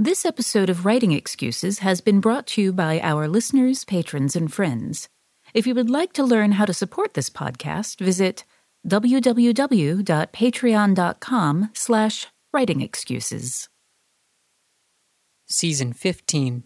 This 0.00 0.24
episode 0.24 0.70
of 0.70 0.86
Writing 0.86 1.10
Excuses 1.10 1.80
has 1.80 2.00
been 2.00 2.20
brought 2.20 2.46
to 2.48 2.62
you 2.62 2.72
by 2.72 3.00
our 3.00 3.26
listeners, 3.26 3.84
patrons, 3.84 4.36
and 4.36 4.52
friends. 4.52 5.08
If 5.54 5.66
you 5.66 5.74
would 5.74 5.90
like 5.90 6.12
to 6.12 6.22
learn 6.22 6.52
how 6.52 6.66
to 6.66 6.72
support 6.72 7.14
this 7.14 7.28
podcast, 7.28 7.98
visit 7.98 8.44
www.patreon.com 8.86 11.70
slash 11.74 12.26
writingexcuses. 12.54 13.68
Season 15.48 15.92
15. 15.92 16.62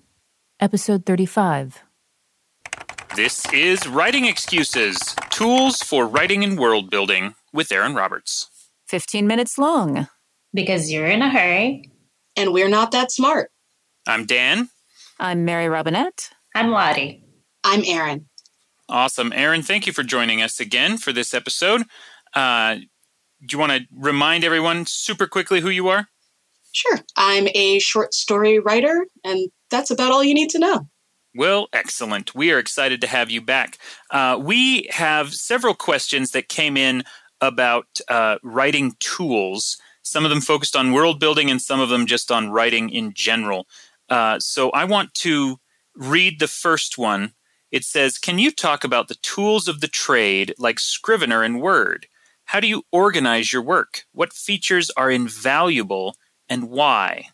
Episode 0.60 1.06
35. 1.06 1.82
This 3.16 3.50
is 3.50 3.88
Writing 3.88 4.26
Excuses 4.26 4.98
Tools 5.30 5.78
for 5.78 6.06
Writing 6.06 6.44
and 6.44 6.58
World 6.58 6.90
Building 6.90 7.34
with 7.50 7.72
Erin 7.72 7.94
Roberts. 7.94 8.50
15 8.88 9.26
minutes 9.26 9.56
long. 9.56 10.06
Because 10.52 10.92
you're 10.92 11.06
in 11.06 11.22
a 11.22 11.30
hurry. 11.30 11.91
And 12.36 12.52
we're 12.52 12.68
not 12.68 12.92
that 12.92 13.12
smart. 13.12 13.50
I'm 14.06 14.26
Dan. 14.26 14.68
I'm 15.20 15.44
Mary 15.44 15.68
Robinette. 15.68 16.30
I'm 16.54 16.70
Lari. 16.70 17.22
I'm 17.64 17.84
Erin. 17.86 18.26
Awesome. 18.88 19.32
Erin, 19.32 19.62
thank 19.62 19.86
you 19.86 19.92
for 19.92 20.02
joining 20.02 20.42
us 20.42 20.60
again 20.60 20.98
for 20.98 21.12
this 21.12 21.32
episode. 21.32 21.82
Uh, 22.34 22.76
do 22.76 23.54
you 23.54 23.58
want 23.58 23.72
to 23.72 23.86
remind 23.94 24.44
everyone 24.44 24.84
super 24.86 25.26
quickly 25.26 25.60
who 25.60 25.70
you 25.70 25.88
are? 25.88 26.08
Sure. 26.72 26.98
I'm 27.16 27.48
a 27.54 27.78
short 27.78 28.14
story 28.14 28.58
writer, 28.58 29.06
and 29.24 29.50
that's 29.70 29.90
about 29.90 30.12
all 30.12 30.24
you 30.24 30.34
need 30.34 30.50
to 30.50 30.58
know. 30.58 30.88
Well, 31.34 31.68
excellent. 31.72 32.34
We 32.34 32.50
are 32.52 32.58
excited 32.58 33.00
to 33.00 33.06
have 33.06 33.30
you 33.30 33.40
back. 33.40 33.78
Uh, 34.10 34.38
we 34.40 34.88
have 34.90 35.32
several 35.32 35.74
questions 35.74 36.32
that 36.32 36.48
came 36.48 36.76
in 36.76 37.04
about 37.40 37.86
uh, 38.08 38.36
writing 38.42 38.94
tools. 39.00 39.78
Some 40.02 40.24
of 40.24 40.30
them 40.30 40.40
focused 40.40 40.76
on 40.76 40.92
world 40.92 41.20
building, 41.20 41.50
and 41.50 41.60
some 41.60 41.80
of 41.80 41.88
them 41.88 42.06
just 42.06 42.30
on 42.30 42.50
writing 42.50 42.90
in 42.90 43.12
general. 43.14 43.66
Uh, 44.08 44.38
so 44.40 44.70
I 44.70 44.84
want 44.84 45.14
to 45.14 45.58
read 45.94 46.38
the 46.38 46.48
first 46.48 46.98
one. 46.98 47.32
It 47.70 47.84
says, 47.84 48.18
Can 48.18 48.38
you 48.38 48.50
talk 48.50 48.84
about 48.84 49.08
the 49.08 49.16
tools 49.16 49.68
of 49.68 49.80
the 49.80 49.88
trade 49.88 50.54
like 50.58 50.78
Scrivener 50.78 51.42
and 51.42 51.60
Word? 51.60 52.06
How 52.46 52.60
do 52.60 52.66
you 52.66 52.82
organize 52.92 53.52
your 53.52 53.62
work? 53.62 54.04
What 54.12 54.32
features 54.32 54.90
are 54.96 55.10
invaluable 55.10 56.16
and 56.48 56.68
why? 56.68 57.28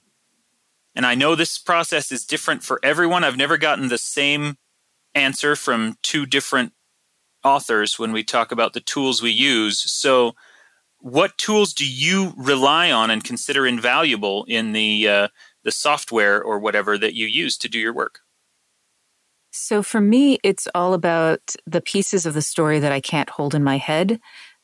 And 0.94 1.06
I 1.06 1.14
know 1.14 1.34
this 1.34 1.58
process 1.58 2.12
is 2.12 2.24
different 2.24 2.62
for 2.62 2.80
everyone. 2.82 3.24
I've 3.24 3.36
never 3.36 3.56
gotten 3.56 3.88
the 3.88 3.98
same 3.98 4.58
answer 5.14 5.56
from 5.56 5.96
two 6.02 6.26
different 6.26 6.72
authors 7.44 7.98
when 7.98 8.12
we 8.12 8.24
talk 8.24 8.52
about 8.52 8.72
the 8.72 8.80
tools 8.80 9.22
we 9.22 9.30
use. 9.30 9.78
So, 9.90 10.34
what 11.00 11.38
tools 11.38 11.72
do 11.72 11.88
you 11.90 12.34
rely 12.36 12.90
on 12.90 13.10
and 13.10 13.22
consider 13.22 13.66
invaluable 13.66 14.44
in 14.48 14.72
the 14.72 15.08
uh, 15.08 15.28
the 15.64 15.70
software 15.70 16.42
or 16.42 16.58
whatever 16.58 16.98
that 16.98 17.14
you 17.14 17.26
use 17.26 17.56
to 17.58 17.68
do 17.68 17.78
your 17.78 17.94
work? 17.94 18.20
So 19.50 19.82
for 19.82 20.00
me, 20.00 20.38
it's 20.42 20.68
all 20.74 20.94
about 20.94 21.54
the 21.66 21.80
pieces 21.80 22.26
of 22.26 22.34
the 22.34 22.42
story 22.42 22.78
that 22.78 22.92
I 22.92 23.00
can't 23.00 23.30
hold 23.30 23.54
in 23.54 23.64
my 23.64 23.78
head. 23.78 24.20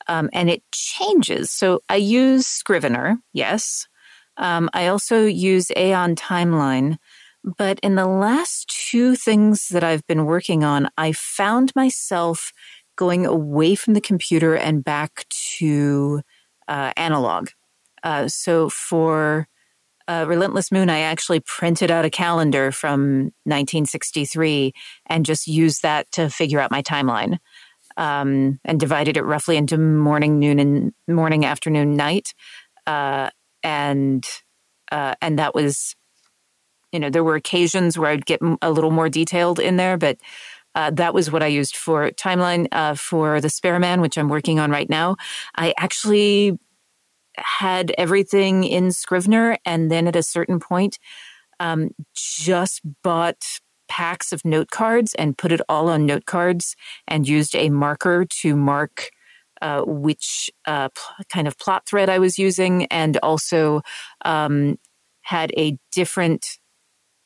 Um, 0.07 0.29
and 0.33 0.51
it 0.51 0.63
changes. 0.73 1.51
So 1.51 1.81
I 1.89 1.97
use 1.97 2.47
Scrivener, 2.47 3.19
yes. 3.33 3.89
Um, 4.37 4.69
I 4.75 4.89
also 4.89 5.25
use 5.25 5.71
Aeon 5.77 6.17
Timeline. 6.17 6.99
But 7.45 7.79
in 7.81 7.95
the 7.95 8.07
last 8.07 8.69
two 8.89 9.17
things 9.17 9.69
that 9.69 9.85
I've 9.85 10.07
been 10.07 10.25
working 10.25 10.65
on, 10.65 10.89
I 10.97 11.13
found 11.13 11.73
myself 11.77 12.53
going 12.97 13.27
away 13.27 13.75
from 13.75 13.95
the 13.95 14.01
computer 14.01 14.55
and 14.55 14.85
back 14.85 15.27
to 15.59 16.23
uh, 16.69 16.93
analog. 16.97 17.49
Uh, 18.03 18.29
so 18.29 18.69
for 18.69 19.49
uh, 20.07 20.25
Relentless 20.29 20.71
Moon, 20.71 20.91
I 20.91 21.01
actually 21.01 21.41
printed 21.41 21.91
out 21.91 22.05
a 22.05 22.11
calendar 22.11 22.71
from 22.71 23.33
1963 23.45 24.73
and 25.07 25.25
just 25.25 25.47
used 25.47 25.83
that 25.83 26.11
to 26.13 26.29
figure 26.29 26.61
out 26.61 26.71
my 26.71 26.83
timeline. 26.83 27.39
Um, 27.97 28.59
and 28.65 28.81
divided 28.81 29.17
it 29.17 29.23
roughly 29.23 29.57
into 29.57 29.79
morning, 29.79 30.41
noon, 30.41 30.59
and 30.59 30.93
morning, 31.07 31.45
afternoon, 31.45 31.95
night, 31.95 32.35
uh, 32.89 33.31
and 33.63 34.27
uh, 34.91 35.15
and 35.21 35.39
that 35.39 35.55
was, 35.55 35.95
you 36.91 36.99
know, 36.99 37.09
there 37.09 37.23
were 37.23 37.37
occasions 37.37 37.97
where 37.97 38.11
I'd 38.11 38.27
get 38.27 38.41
a 38.63 38.71
little 38.73 38.91
more 38.91 39.09
detailed 39.09 39.61
in 39.61 39.77
there, 39.77 39.97
but 39.97 40.19
uh, 40.75 40.91
that 40.93 41.15
was 41.15 41.31
what 41.31 41.43
I 41.43 41.47
used 41.47 41.77
for 41.77 42.11
timeline 42.11 42.69
uh, 42.73 42.95
for 42.95 43.41
the 43.41 43.51
Spare 43.51 43.79
Man, 43.79 44.01
which 44.01 44.17
I'm 44.17 44.29
working 44.29 44.59
on 44.59 44.71
right 44.71 44.89
now. 44.89 45.17
I 45.57 45.75
actually 45.79 46.59
had 47.37 47.93
everything 47.99 48.65
in 48.65 48.93
Scrivener, 48.93 49.59
and 49.65 49.91
then 49.91 50.07
at 50.07 50.17
a 50.17 50.23
certain 50.23 50.61
point, 50.61 50.99
um, 51.61 51.91
just 52.15 52.81
bought 53.03 53.45
packs 53.89 54.33
of 54.33 54.45
note 54.45 54.71
cards 54.71 55.15
and 55.15 55.37
put 55.37 55.53
it 55.53 55.61
all 55.69 55.89
on 55.89 56.07
note 56.07 56.27
cards 56.27 56.75
and 57.07 57.29
used 57.29 57.55
a 57.55 57.69
marker 57.69 58.25
to 58.25 58.57
mark 58.57 59.11
uh, 59.63 59.83
which 59.87 60.51
uh, 60.67 60.91
pl- 60.91 61.25
kind 61.33 61.49
of 61.49 61.59
plot 61.59 61.87
thread 61.87 62.11
I 62.11 62.19
was 62.19 62.39
using, 62.39 62.85
and 62.87 63.17
also 63.23 63.81
um, 64.25 64.79
had 65.23 65.53
a 65.57 65.79
different. 65.91 66.59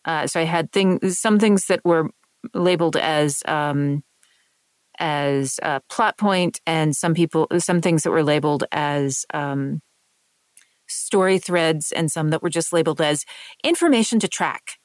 Uh, 0.04 0.26
so 0.26 0.40
I 0.40 0.44
had 0.44 0.70
things, 0.70 1.18
some 1.18 1.38
things 1.38 1.66
that 1.66 1.84
were 1.84 2.10
labeled 2.54 2.96
as 2.96 3.42
um, 3.46 4.02
as 4.98 5.60
a 5.62 5.80
plot 5.88 6.18
point, 6.18 6.60
and 6.66 6.96
some 6.96 7.14
people, 7.14 7.46
some 7.58 7.80
things 7.80 8.02
that 8.02 8.10
were 8.10 8.24
labeled 8.24 8.64
as 8.72 9.24
um, 9.32 9.80
story 10.86 11.38
threads, 11.38 11.92
and 11.92 12.10
some 12.10 12.30
that 12.30 12.42
were 12.42 12.50
just 12.50 12.72
labeled 12.72 13.00
as 13.00 13.24
information 13.62 14.18
to 14.20 14.28
track. 14.28 14.78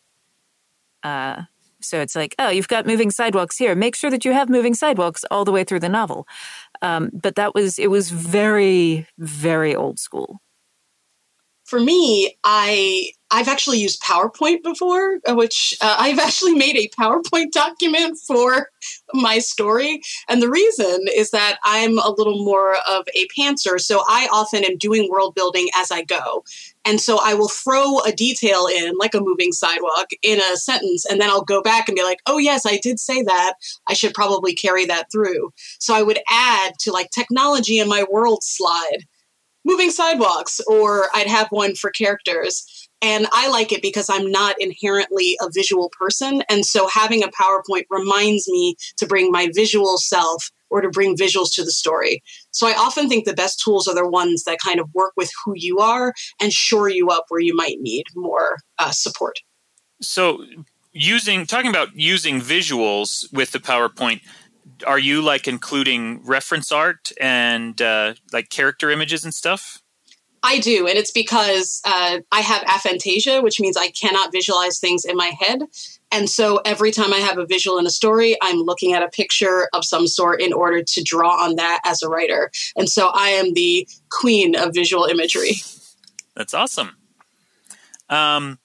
Uh, 1.04 1.44
so 1.82 2.00
it's 2.00 2.16
like, 2.16 2.34
oh, 2.40 2.50
you've 2.50 2.68
got 2.68 2.86
moving 2.86 3.12
sidewalks 3.12 3.58
here. 3.58 3.76
Make 3.76 3.96
sure 3.96 4.10
that 4.10 4.24
you 4.24 4.32
have 4.32 4.50
moving 4.50 4.74
sidewalks 4.74 5.26
all 5.30 5.46
the 5.46 5.52
way 5.52 5.64
through 5.64 5.82
the 5.82 5.90
novel. 5.90 6.26
Um, 6.82 7.10
but 7.14 7.36
that 7.36 7.54
was, 7.54 7.78
it 7.78 7.90
was 7.90 8.10
very, 8.10 9.08
very 9.18 9.76
old 9.76 10.00
school. 10.00 10.40
For 11.66 11.80
me, 11.80 12.38
I 12.44 13.12
I've 13.34 13.48
actually 13.48 13.80
used 13.80 14.02
PowerPoint 14.04 14.62
before, 14.62 15.18
uh, 15.28 15.34
which 15.34 15.76
uh, 15.82 15.96
I've 16.00 16.20
actually 16.20 16.54
made 16.54 16.78
a 16.78 16.88
PowerPoint 16.90 17.52
document 17.52 18.20
for 18.20 18.70
my 19.12 19.40
story. 19.40 20.02
And 20.30 20.40
the 20.40 20.52
reason 20.52 21.08
is 21.14 21.32
that 21.32 21.58
I'm 21.64 21.98
a 21.98 22.14
little 22.16 22.46
more 22.46 22.76
of 22.88 23.08
a 23.16 23.28
pantser. 23.36 23.80
So 23.82 24.04
I 24.08 24.28
often 24.32 24.64
am 24.64 24.78
doing 24.78 25.10
world 25.10 25.34
building 25.34 25.68
as 25.76 25.92
I 25.92 26.04
go. 26.04 26.44
And 26.86 27.02
so 27.02 27.18
I 27.24 27.34
will 27.34 27.50
throw 27.50 28.02
a 28.02 28.12
detail 28.12 28.68
in, 28.68 28.94
like 29.00 29.16
a 29.16 29.20
moving 29.22 29.52
sidewalk, 29.52 30.10
in 30.22 30.40
a 30.40 30.56
sentence, 30.56 31.04
and 31.06 31.20
then 31.20 31.30
I'll 31.30 31.44
go 31.44 31.64
back 31.64 31.90
and 31.90 31.96
be 31.96 32.04
like, 32.04 32.20
oh, 32.28 32.38
yes, 32.38 32.68
I 32.68 32.78
did 32.78 33.00
say 33.00 33.24
that. 33.24 33.54
I 33.88 33.94
should 33.94 34.14
probably 34.14 34.54
carry 34.54 34.86
that 34.86 35.12
through. 35.12 35.54
So 35.80 35.96
I 35.96 36.04
would 36.04 36.20
add 36.30 36.74
to 36.82 36.92
like 36.92 37.10
technology 37.10 37.80
in 37.80 37.90
my 37.90 38.06
world 38.12 38.44
slide 38.44 39.06
moving 39.66 39.92
sidewalks, 39.92 40.60
or 40.68 41.08
I'd 41.14 41.28
have 41.28 41.48
one 41.50 41.76
for 41.76 41.90
characters. 41.90 42.90
And 43.04 43.28
I 43.34 43.50
like 43.50 43.74
it 43.74 43.82
because 43.82 44.10
I'm 44.10 44.32
not 44.32 44.56
inherently 44.60 45.38
a 45.42 45.50
visual 45.54 45.92
person. 46.00 46.42
And 46.50 46.66
so 46.66 46.88
having 46.88 47.22
a 47.22 47.28
PowerPoint 47.28 47.84
reminds 47.90 48.50
me 48.50 48.78
to 48.96 49.06
bring 49.06 49.30
my 49.30 49.50
visual 49.54 49.98
self 49.98 50.50
or 50.70 50.80
to 50.80 50.90
bring 50.90 51.18
visuals 51.18 51.54
to 51.56 51.66
the 51.66 51.72
story. 51.72 52.24
So 52.52 52.66
I 52.66 52.74
often 52.74 53.10
think 53.10 53.26
the 53.26 53.34
best 53.34 53.62
tools 53.62 53.90
are 53.90 53.94
the 53.94 54.08
ones 54.08 54.46
that 54.46 54.58
kind 54.64 54.80
of 54.80 54.90
work 54.94 55.12
with 55.18 55.30
who 55.44 55.54
you 55.54 55.80
are 55.80 56.14
and 56.42 56.54
shore 56.54 56.88
you 56.88 57.10
up 57.10 57.26
where 57.28 57.42
you 57.42 57.54
might 57.54 57.78
need 57.82 58.06
more 58.16 58.58
uh, 58.80 58.92
support. 58.92 59.38
So 60.02 60.46
using 60.94 61.46
talking 61.46 61.70
about 61.70 61.90
using 61.96 62.40
visuals 62.40 63.32
with 63.34 63.52
the 63.52 63.60
PowerPoint, 63.60 64.22
are 64.88 64.98
you 64.98 65.22
like 65.22 65.46
including 65.46 66.26
reference 66.26 66.72
art 66.72 67.12
and 67.20 67.82
uh, 67.82 68.14
like 68.32 68.50
character 68.50 68.90
images 68.90 69.26
and 69.26 69.34
stuff? 69.34 69.83
I 70.44 70.60
do, 70.60 70.88
and 70.88 70.98
it's 70.98 71.12
because 71.12 71.82
uh, 71.86 72.20
I 72.32 72.42
have 72.42 72.64
aphantasia, 72.64 73.42
which 73.42 73.62
means 73.62 73.78
I 73.78 73.90
cannot 73.92 74.34
visualize 74.34 74.78
things 74.78 75.06
in 75.06 75.16
my 75.16 75.32
head. 75.40 75.64
And 76.12 76.30
so 76.30 76.58
every 76.66 76.92
time 76.92 77.14
I 77.14 77.18
have 77.18 77.38
a 77.38 77.46
visual 77.46 77.80
in 77.80 77.88
a 77.88 77.90
story, 77.90 78.38
I'm 78.42 78.58
looking 78.58 78.94
at 78.94 79.02
a 79.02 79.08
picture 79.08 79.70
of 79.74 79.86
some 79.86 80.06
sort 80.06 80.42
in 80.42 80.54
order 80.54 80.84
to 80.84 81.04
draw 81.04 81.44
on 81.44 81.56
that 81.56 81.80
as 81.86 82.04
a 82.04 82.10
writer. 82.10 82.52
And 82.76 82.90
so 82.90 83.10
I 83.14 83.30
am 83.30 83.54
the 83.54 83.88
queen 84.12 84.56
of 84.56 84.74
visual 84.74 85.06
imagery. 85.06 85.54
That's 86.36 86.54
awesome. 86.54 86.98
Um, 88.10 88.60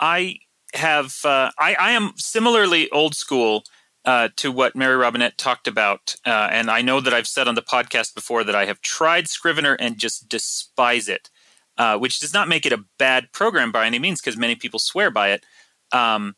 I 0.00 0.38
have 0.74 1.14
uh, 1.24 1.50
I, 1.58 1.74
I 1.74 1.90
am 1.92 2.12
similarly 2.16 2.90
old 2.90 3.14
school 3.14 3.64
uh, 4.04 4.28
to 4.36 4.50
what 4.50 4.76
Mary 4.76 4.96
Robinette 4.96 5.38
talked 5.38 5.68
about. 5.68 6.16
Uh, 6.24 6.48
and 6.50 6.70
I 6.70 6.82
know 6.82 7.00
that 7.00 7.14
I've 7.14 7.26
said 7.26 7.48
on 7.48 7.54
the 7.54 7.62
podcast 7.62 8.14
before 8.14 8.44
that 8.44 8.54
I 8.54 8.64
have 8.64 8.80
tried 8.80 9.28
Scrivener 9.28 9.74
and 9.74 9.98
just 9.98 10.28
despise 10.28 11.08
it, 11.08 11.30
uh, 11.76 11.98
which 11.98 12.20
does 12.20 12.32
not 12.32 12.48
make 12.48 12.64
it 12.64 12.72
a 12.72 12.84
bad 12.98 13.32
program 13.32 13.72
by 13.72 13.86
any 13.86 13.98
means 13.98 14.20
because 14.20 14.36
many 14.36 14.54
people 14.54 14.78
swear 14.78 15.10
by 15.10 15.32
it. 15.32 15.44
Um, 15.92 16.36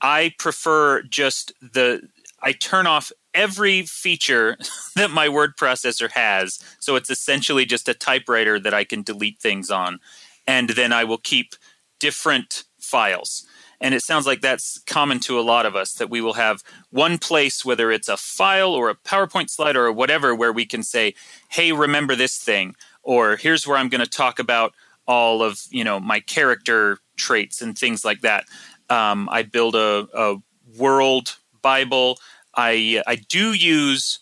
I 0.00 0.34
prefer 0.38 1.02
just 1.02 1.52
the, 1.60 2.08
I 2.42 2.52
turn 2.52 2.86
off 2.86 3.12
every 3.34 3.82
feature 3.82 4.56
that 4.96 5.10
my 5.10 5.28
word 5.28 5.56
processor 5.56 6.10
has. 6.10 6.58
So 6.80 6.96
it's 6.96 7.10
essentially 7.10 7.66
just 7.66 7.88
a 7.88 7.94
typewriter 7.94 8.58
that 8.58 8.74
I 8.74 8.84
can 8.84 9.02
delete 9.02 9.38
things 9.38 9.70
on. 9.70 10.00
And 10.46 10.70
then 10.70 10.92
I 10.92 11.04
will 11.04 11.18
keep 11.18 11.54
different 11.98 12.64
files. 12.78 13.46
And 13.80 13.94
it 13.94 14.02
sounds 14.02 14.26
like 14.26 14.40
that's 14.40 14.78
common 14.86 15.20
to 15.20 15.38
a 15.38 15.42
lot 15.42 15.66
of 15.66 15.76
us 15.76 15.94
that 15.94 16.10
we 16.10 16.20
will 16.20 16.34
have 16.34 16.62
one 16.90 17.18
place, 17.18 17.64
whether 17.64 17.90
it's 17.90 18.08
a 18.08 18.16
file 18.16 18.72
or 18.72 18.88
a 18.88 18.94
PowerPoint 18.94 19.50
slide 19.50 19.76
or 19.76 19.92
whatever, 19.92 20.34
where 20.34 20.52
we 20.52 20.64
can 20.64 20.82
say, 20.82 21.14
hey, 21.50 21.72
remember 21.72 22.16
this 22.16 22.38
thing, 22.38 22.74
or 23.02 23.36
here's 23.36 23.66
where 23.66 23.76
I'm 23.76 23.88
going 23.88 24.04
to 24.04 24.10
talk 24.10 24.38
about 24.38 24.72
all 25.06 25.42
of 25.42 25.62
you 25.70 25.84
know 25.84 26.00
my 26.00 26.20
character 26.20 26.98
traits 27.16 27.62
and 27.62 27.78
things 27.78 28.04
like 28.04 28.20
that. 28.20 28.44
Um, 28.90 29.28
I 29.30 29.42
build 29.42 29.74
a, 29.74 30.06
a, 30.14 30.36
world 30.76 31.36
Bible. 31.62 32.18
I 32.54 33.02
I 33.06 33.16
do 33.16 33.52
use 33.52 34.18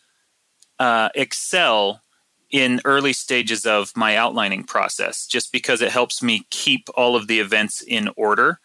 uh, 0.78 1.08
Excel 1.14 2.02
in 2.50 2.80
early 2.84 3.12
stages 3.12 3.66
of 3.66 3.96
my 3.96 4.16
outlining 4.16 4.62
process, 4.62 5.26
just 5.26 5.50
because 5.52 5.80
it 5.80 5.90
helps 5.90 6.22
me 6.22 6.46
keep 6.50 6.88
all 6.94 7.16
of 7.16 7.26
the 7.26 7.40
events 7.40 7.80
in 7.80 8.10
order. 8.16 8.60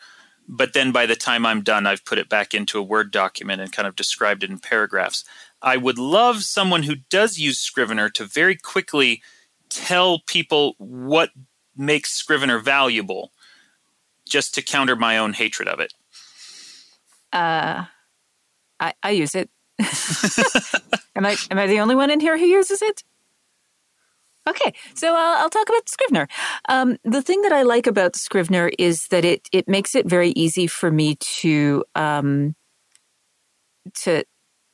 But 0.52 0.74
then 0.74 0.92
by 0.92 1.06
the 1.06 1.16
time 1.16 1.46
I'm 1.46 1.62
done, 1.62 1.86
I've 1.86 2.04
put 2.04 2.18
it 2.18 2.28
back 2.28 2.56
into 2.56 2.80
a 2.80 2.84
Word 2.84 3.12
document 3.12 3.62
and 3.62 3.72
kind 3.72 3.88
of 3.88 3.96
described 3.96 4.44
it 4.44 4.50
in 4.50 4.58
paragraphs. 4.58 5.24
I 5.62 5.78
would 5.78 6.00
love 6.00 6.44
someone 6.44 6.84
who 6.84 6.96
does 6.96 7.38
use 7.38 7.60
Scrivener 7.60 8.10
to 8.10 8.26
very 8.26 8.56
quickly 8.56 9.22
tell 9.70 10.20
people 10.26 10.74
what 10.80 11.30
makes 11.78 12.12
Scrivener 12.12 12.58
valuable, 12.58 13.32
just 14.28 14.56
to 14.56 14.64
counter 14.64 14.96
my 14.96 15.20
own 15.20 15.34
hatred 15.34 15.68
of 15.68 15.80
it. 15.80 15.94
Uh, 17.32 17.86
I, 18.80 18.94
I 19.04 19.12
use 19.12 19.36
it. 19.36 19.52
am 21.16 21.28
I 21.28 21.38
am 21.52 21.60
I 21.60 21.68
the 21.68 21.80
only 21.80 21.94
one 21.94 22.10
in 22.10 22.20
here 22.20 22.40
who 22.40 22.46
uses 22.46 22.82
it? 22.82 23.04
Okay, 24.50 24.74
so 24.96 25.14
I'll 25.16 25.50
talk 25.50 25.70
about 25.70 25.88
Scrivener. 25.88 26.28
Um, 26.68 26.98
the 27.04 27.22
thing 27.22 27.42
that 27.44 27.52
I 27.52 27.62
like 27.62 27.86
about 27.86 28.16
Scrivener 28.16 28.72
is 28.80 29.08
that 29.08 29.24
it 29.24 29.48
it 29.52 29.68
makes 29.68 29.94
it 29.94 30.08
very 30.08 30.32
easy 30.32 30.66
for 30.66 30.90
me 30.92 31.16
to 31.40 31.84
um, 31.94 32.56
to 33.96 34.24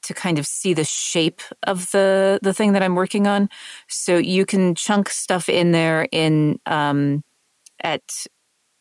to 0.04 0.14
kind 0.14 0.40
of 0.40 0.46
see 0.46 0.74
the 0.74 0.86
shape 0.86 1.42
of 1.64 1.92
the 1.92 2.40
the 2.42 2.54
thing 2.54 2.72
that 2.74 2.84
I'm 2.84 2.96
working 2.96 3.28
on. 3.28 3.50
So 3.90 4.18
you 4.18 4.46
can 4.46 4.76
chunk 4.76 5.10
stuff 5.10 5.50
in 5.50 5.72
there 5.72 6.08
in 6.12 6.60
um, 6.66 7.24
at 7.84 8.04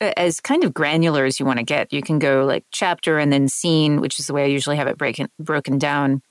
as 0.00 0.40
kind 0.40 0.64
of 0.64 0.74
granular 0.74 1.24
as 1.24 1.40
you 1.40 1.46
want 1.46 1.58
to 1.58 1.64
get. 1.64 1.92
You 1.92 2.02
can 2.02 2.18
go 2.18 2.44
like 2.44 2.64
chapter 2.70 3.18
and 3.18 3.32
then 3.32 3.48
scene, 3.48 4.00
which 4.00 4.20
is 4.20 4.26
the 4.26 4.34
way 4.34 4.44
I 4.44 4.48
usually 4.48 4.76
have 4.76 4.86
it 4.86 4.98
breaking 4.98 5.28
broken 5.40 5.78
down. 5.78 6.22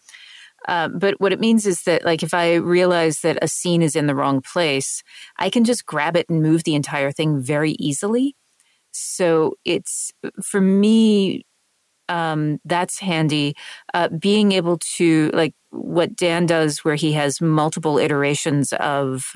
Uh, 0.67 0.87
but 0.87 1.19
what 1.19 1.33
it 1.33 1.39
means 1.39 1.65
is 1.65 1.83
that, 1.83 2.05
like, 2.05 2.23
if 2.23 2.33
I 2.33 2.55
realize 2.55 3.19
that 3.19 3.37
a 3.41 3.47
scene 3.47 3.81
is 3.81 3.95
in 3.95 4.07
the 4.07 4.15
wrong 4.15 4.41
place, 4.41 5.03
I 5.37 5.49
can 5.49 5.63
just 5.63 5.85
grab 5.85 6.15
it 6.15 6.29
and 6.29 6.41
move 6.41 6.63
the 6.63 6.75
entire 6.75 7.11
thing 7.11 7.39
very 7.41 7.73
easily. 7.73 8.35
So 8.91 9.55
it's 9.65 10.11
for 10.41 10.61
me, 10.61 11.45
um, 12.07 12.59
that's 12.63 12.99
handy. 12.99 13.55
Uh, 13.93 14.09
being 14.09 14.51
able 14.51 14.77
to, 14.97 15.31
like, 15.33 15.53
what 15.71 16.15
Dan 16.15 16.45
does, 16.45 16.79
where 16.85 16.95
he 16.95 17.13
has 17.13 17.41
multiple 17.41 17.97
iterations 17.97 18.73
of, 18.73 19.33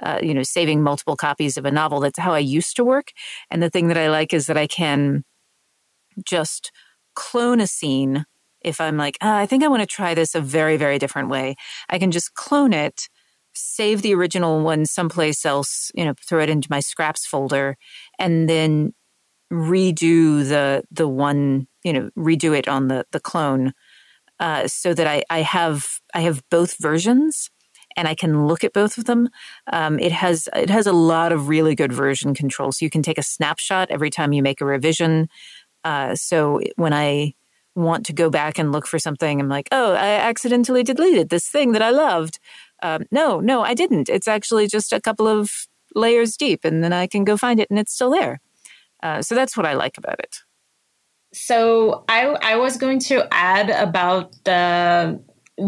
uh, 0.00 0.18
you 0.22 0.32
know, 0.34 0.42
saving 0.42 0.82
multiple 0.82 1.16
copies 1.16 1.56
of 1.56 1.64
a 1.64 1.70
novel. 1.70 2.00
That's 2.00 2.18
how 2.18 2.32
I 2.32 2.38
used 2.38 2.76
to 2.76 2.84
work. 2.84 3.12
And 3.50 3.62
the 3.62 3.70
thing 3.70 3.88
that 3.88 3.98
I 3.98 4.08
like 4.08 4.32
is 4.32 4.46
that 4.46 4.56
I 4.56 4.66
can 4.66 5.24
just 6.24 6.70
clone 7.14 7.60
a 7.60 7.66
scene 7.66 8.24
if 8.64 8.80
I'm 8.80 8.96
like, 8.96 9.18
oh, 9.22 9.34
I 9.34 9.46
think 9.46 9.62
I 9.62 9.68
want 9.68 9.82
to 9.82 9.86
try 9.86 10.14
this 10.14 10.34
a 10.34 10.40
very, 10.40 10.76
very 10.76 10.98
different 10.98 11.28
way, 11.28 11.56
I 11.88 11.98
can 11.98 12.10
just 12.10 12.34
clone 12.34 12.72
it, 12.72 13.08
save 13.54 14.02
the 14.02 14.14
original 14.14 14.62
one 14.62 14.86
someplace 14.86 15.44
else, 15.44 15.90
you 15.94 16.04
know, 16.04 16.14
throw 16.26 16.40
it 16.40 16.50
into 16.50 16.68
my 16.70 16.80
scraps 16.80 17.26
folder, 17.26 17.76
and 18.18 18.48
then 18.48 18.92
redo 19.52 20.48
the 20.48 20.82
the 20.90 21.08
one, 21.08 21.66
you 21.84 21.92
know, 21.92 22.10
redo 22.16 22.56
it 22.56 22.68
on 22.68 22.88
the 22.88 23.04
the 23.12 23.20
clone, 23.20 23.72
uh, 24.40 24.66
so 24.66 24.94
that 24.94 25.06
I 25.06 25.22
I 25.30 25.42
have 25.42 25.84
I 26.14 26.20
have 26.20 26.42
both 26.50 26.76
versions. 26.80 27.50
And 27.94 28.08
I 28.08 28.14
can 28.14 28.46
look 28.46 28.64
at 28.64 28.72
both 28.72 28.96
of 28.96 29.04
them. 29.04 29.28
Um, 29.70 29.98
it 29.98 30.12
has 30.12 30.48
it 30.56 30.70
has 30.70 30.86
a 30.86 30.94
lot 30.94 31.30
of 31.30 31.48
really 31.48 31.74
good 31.74 31.92
version 31.92 32.32
control. 32.32 32.72
So 32.72 32.86
you 32.86 32.90
can 32.90 33.02
take 33.02 33.18
a 33.18 33.22
snapshot 33.22 33.90
every 33.90 34.08
time 34.08 34.32
you 34.32 34.42
make 34.42 34.62
a 34.62 34.64
revision. 34.64 35.28
Uh, 35.84 36.14
so 36.14 36.60
when 36.76 36.94
I 36.94 37.34
want 37.74 38.06
to 38.06 38.12
go 38.12 38.30
back 38.30 38.58
and 38.58 38.72
look 38.72 38.86
for 38.86 38.98
something. 38.98 39.40
I'm 39.40 39.48
like, 39.48 39.68
oh, 39.72 39.92
I 39.92 40.08
accidentally 40.08 40.82
deleted 40.82 41.28
this 41.28 41.48
thing 41.48 41.72
that 41.72 41.82
I 41.82 41.90
loved. 41.90 42.38
Um, 42.82 43.04
no, 43.10 43.40
no, 43.40 43.62
I 43.62 43.74
didn't. 43.74 44.08
It's 44.08 44.28
actually 44.28 44.66
just 44.66 44.92
a 44.92 45.00
couple 45.00 45.26
of 45.26 45.50
layers 45.94 46.36
deep, 46.36 46.64
and 46.64 46.82
then 46.82 46.92
I 46.92 47.06
can 47.06 47.24
go 47.24 47.36
find 47.36 47.60
it, 47.60 47.70
and 47.70 47.78
it's 47.78 47.94
still 47.94 48.10
there. 48.10 48.40
Uh, 49.02 49.22
so 49.22 49.34
that's 49.34 49.56
what 49.56 49.66
I 49.66 49.74
like 49.74 49.98
about 49.98 50.18
it. 50.18 50.38
So 51.32 52.04
I 52.08 52.26
I 52.42 52.56
was 52.56 52.76
going 52.76 52.98
to 53.00 53.26
add 53.32 53.70
about 53.70 54.32
the 54.44 55.22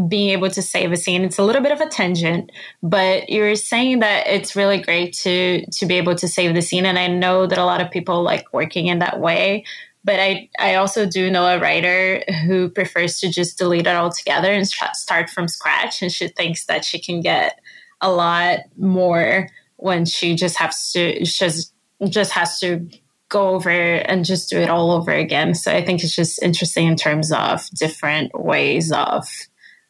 being 0.08 0.30
able 0.30 0.50
to 0.50 0.62
save 0.62 0.92
a 0.92 0.96
scene. 0.96 1.22
It's 1.24 1.38
a 1.38 1.42
little 1.42 1.62
bit 1.62 1.72
of 1.72 1.80
a 1.80 1.88
tangent, 1.88 2.50
but 2.82 3.28
you're 3.28 3.54
saying 3.54 4.00
that 4.00 4.26
it's 4.26 4.56
really 4.56 4.80
great 4.80 5.14
to 5.22 5.64
to 5.66 5.86
be 5.86 5.94
able 5.94 6.14
to 6.16 6.28
save 6.28 6.54
the 6.54 6.62
scene, 6.62 6.86
and 6.86 6.98
I 6.98 7.06
know 7.06 7.46
that 7.46 7.58
a 7.58 7.64
lot 7.64 7.80
of 7.80 7.90
people 7.90 8.22
like 8.22 8.52
working 8.52 8.86
in 8.88 8.98
that 9.00 9.20
way. 9.20 9.64
But 10.04 10.20
I, 10.20 10.50
I 10.58 10.74
also 10.74 11.06
do 11.06 11.30
know 11.30 11.46
a 11.46 11.58
writer 11.58 12.22
who 12.44 12.68
prefers 12.68 13.18
to 13.20 13.30
just 13.30 13.56
delete 13.56 13.86
it 13.86 13.96
all 13.96 14.10
together 14.10 14.52
and 14.52 14.68
start 14.68 15.30
from 15.30 15.48
scratch. 15.48 16.02
And 16.02 16.12
she 16.12 16.28
thinks 16.28 16.66
that 16.66 16.84
she 16.84 17.00
can 17.00 17.22
get 17.22 17.58
a 18.02 18.12
lot 18.12 18.60
more 18.76 19.48
when 19.76 20.04
she 20.04 20.36
just 20.36 20.58
has 20.58 20.92
to, 20.92 21.24
just, 21.24 21.72
just 22.08 22.32
has 22.32 22.58
to 22.60 22.86
go 23.30 23.54
over 23.54 23.70
and 23.70 24.24
just 24.24 24.50
do 24.50 24.58
it 24.58 24.68
all 24.68 24.92
over 24.92 25.10
again. 25.10 25.54
So 25.54 25.72
I 25.72 25.84
think 25.84 26.04
it's 26.04 26.14
just 26.14 26.42
interesting 26.42 26.86
in 26.86 26.96
terms 26.96 27.32
of 27.32 27.66
different 27.70 28.38
ways 28.38 28.92
of 28.92 29.26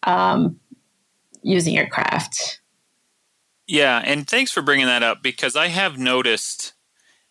um, 0.04 0.60
using 1.42 1.74
your 1.74 1.86
craft. 1.88 2.60
Yeah, 3.66 4.00
and 4.04 4.26
thanks 4.26 4.50
for 4.50 4.62
bringing 4.62 4.86
that 4.86 5.02
up 5.02 5.22
because 5.22 5.56
I 5.56 5.68
have 5.68 5.98
noticed 5.98 6.74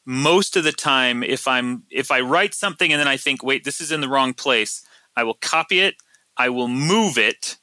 most 0.05 0.55
of 0.55 0.63
the 0.63 0.71
time 0.71 1.23
if 1.23 1.47
i'm 1.47 1.83
if 1.89 2.11
i 2.11 2.19
write 2.19 2.53
something 2.53 2.91
and 2.91 2.99
then 2.99 3.07
i 3.07 3.17
think 3.17 3.43
wait 3.43 3.63
this 3.63 3.79
is 3.79 3.91
in 3.91 4.01
the 4.01 4.09
wrong 4.09 4.33
place 4.33 4.85
i 5.15 5.23
will 5.23 5.35
copy 5.35 5.79
it 5.79 5.95
i 6.37 6.49
will 6.49 6.67
move 6.67 7.17
it 7.17 7.57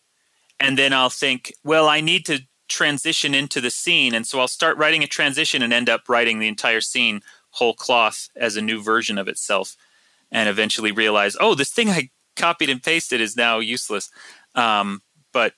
and 0.58 0.78
then 0.78 0.92
i'll 0.92 1.10
think 1.10 1.52
well 1.64 1.88
i 1.88 2.00
need 2.00 2.24
to 2.24 2.40
transition 2.68 3.34
into 3.34 3.60
the 3.60 3.70
scene 3.70 4.14
and 4.14 4.26
so 4.26 4.40
i'll 4.40 4.48
start 4.48 4.78
writing 4.78 5.02
a 5.02 5.06
transition 5.06 5.60
and 5.60 5.72
end 5.72 5.88
up 5.88 6.08
writing 6.08 6.38
the 6.38 6.48
entire 6.48 6.80
scene 6.80 7.20
whole 7.50 7.74
cloth 7.74 8.28
as 8.36 8.56
a 8.56 8.62
new 8.62 8.82
version 8.82 9.18
of 9.18 9.28
itself 9.28 9.76
and 10.30 10.48
eventually 10.48 10.92
realize 10.92 11.36
oh 11.40 11.54
this 11.54 11.70
thing 11.70 11.90
i 11.90 12.08
copied 12.36 12.70
and 12.70 12.82
pasted 12.82 13.20
is 13.20 13.36
now 13.36 13.58
useless 13.58 14.08
um, 14.54 15.02
but 15.32 15.54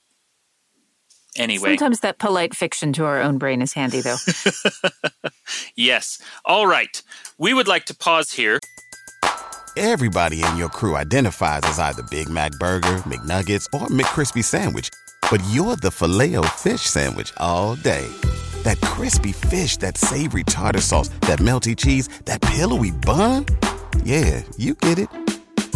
anyway. 1.36 1.70
Sometimes 1.70 2.00
that 2.00 2.18
polite 2.18 2.54
fiction 2.54 2.92
to 2.94 3.04
our 3.04 3.20
own 3.20 3.38
brain 3.38 3.62
is 3.62 3.72
handy, 3.72 4.00
though. 4.00 4.16
yes. 5.76 6.18
All 6.44 6.66
right. 6.66 7.02
We 7.38 7.54
would 7.54 7.68
like 7.68 7.86
to 7.86 7.94
pause 7.94 8.32
here. 8.32 8.60
Everybody 9.76 10.44
in 10.44 10.56
your 10.58 10.68
crew 10.68 10.96
identifies 10.96 11.62
as 11.64 11.78
either 11.78 12.02
Big 12.02 12.28
Mac 12.28 12.52
Burger, 12.60 13.02
McNuggets, 13.06 13.66
or 13.72 13.88
McCrispy 13.88 14.44
Sandwich, 14.44 14.90
but 15.30 15.42
you're 15.50 15.76
the 15.76 15.90
filet 15.90 16.36
fish 16.48 16.82
Sandwich 16.82 17.32
all 17.38 17.76
day. 17.76 18.06
That 18.64 18.78
crispy 18.82 19.32
fish, 19.32 19.78
that 19.78 19.96
savory 19.96 20.44
tartar 20.44 20.82
sauce, 20.82 21.08
that 21.22 21.38
melty 21.38 21.74
cheese, 21.74 22.08
that 22.26 22.42
pillowy 22.42 22.90
bun. 22.90 23.46
Yeah, 24.04 24.42
you 24.58 24.74
get 24.74 24.98
it 24.98 25.08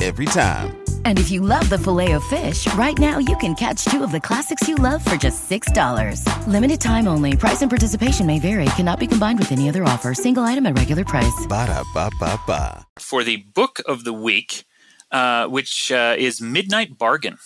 every 0.02 0.26
time. 0.26 0.85
And 1.06 1.20
if 1.20 1.30
you 1.30 1.40
love 1.40 1.68
the 1.68 1.78
filet 1.78 2.12
of 2.12 2.24
fish, 2.24 2.66
right 2.74 2.98
now 2.98 3.18
you 3.18 3.36
can 3.36 3.54
catch 3.54 3.84
two 3.84 4.02
of 4.02 4.10
the 4.10 4.20
classics 4.20 4.66
you 4.66 4.74
love 4.74 5.04
for 5.04 5.14
just 5.14 5.48
$6. 5.48 6.20
Limited 6.48 6.80
time 6.80 7.06
only. 7.06 7.36
Price 7.36 7.62
and 7.62 7.70
participation 7.70 8.26
may 8.26 8.40
vary. 8.40 8.64
Cannot 8.74 8.98
be 8.98 9.06
combined 9.06 9.38
with 9.38 9.52
any 9.52 9.68
other 9.68 9.84
offer. 9.84 10.14
Single 10.14 10.42
item 10.42 10.66
at 10.66 10.76
regular 10.76 11.04
price. 11.04 11.46
Ba 11.48 11.66
da 11.68 11.84
ba 11.94 12.10
ba 12.18 12.40
ba. 12.44 12.84
For 12.98 13.22
the 13.22 13.36
book 13.36 13.80
of 13.86 14.02
the 14.02 14.12
week, 14.12 14.64
uh, 15.12 15.46
which 15.46 15.92
uh, 15.92 16.16
is 16.18 16.40
Midnight 16.40 16.98
Bargain. 16.98 17.38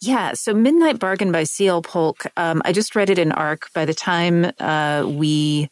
Yeah, 0.00 0.34
so 0.34 0.54
Midnight 0.54 1.00
Bargain 1.00 1.32
by 1.32 1.42
C.L. 1.42 1.82
Polk. 1.82 2.24
Um, 2.36 2.62
I 2.64 2.72
just 2.72 2.94
read 2.94 3.10
it 3.10 3.18
in 3.18 3.32
ARC. 3.32 3.68
By 3.74 3.84
the 3.84 3.94
time 3.94 4.52
uh, 4.60 5.04
we 5.08 5.70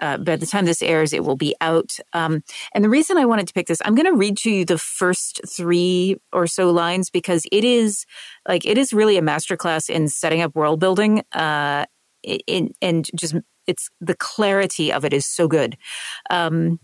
uh, 0.00 0.18
by 0.18 0.36
the 0.36 0.46
time 0.46 0.64
this 0.64 0.82
airs, 0.82 1.12
it 1.12 1.24
will 1.24 1.36
be 1.36 1.54
out. 1.60 1.96
Um, 2.12 2.42
and 2.74 2.84
the 2.84 2.88
reason 2.88 3.18
I 3.18 3.24
wanted 3.24 3.46
to 3.48 3.52
pick 3.54 3.66
this, 3.66 3.82
I'm 3.84 3.94
going 3.94 4.06
to 4.06 4.16
read 4.16 4.36
to 4.38 4.50
you 4.50 4.64
the 4.64 4.78
first 4.78 5.40
three 5.48 6.16
or 6.32 6.46
so 6.46 6.70
lines 6.70 7.10
because 7.10 7.46
it 7.52 7.64
is 7.64 8.06
like 8.48 8.64
it 8.64 8.78
is 8.78 8.92
really 8.92 9.16
a 9.16 9.22
masterclass 9.22 9.90
in 9.90 10.08
setting 10.08 10.40
up 10.40 10.54
world 10.54 10.80
building. 10.80 11.22
Uh, 11.32 11.86
in, 12.22 12.72
and 12.80 13.10
just 13.14 13.34
it's 13.66 13.90
the 14.00 14.14
clarity 14.16 14.92
of 14.92 15.04
it 15.04 15.12
is 15.12 15.26
so 15.26 15.48
good. 15.48 15.76
Um, 16.30 16.78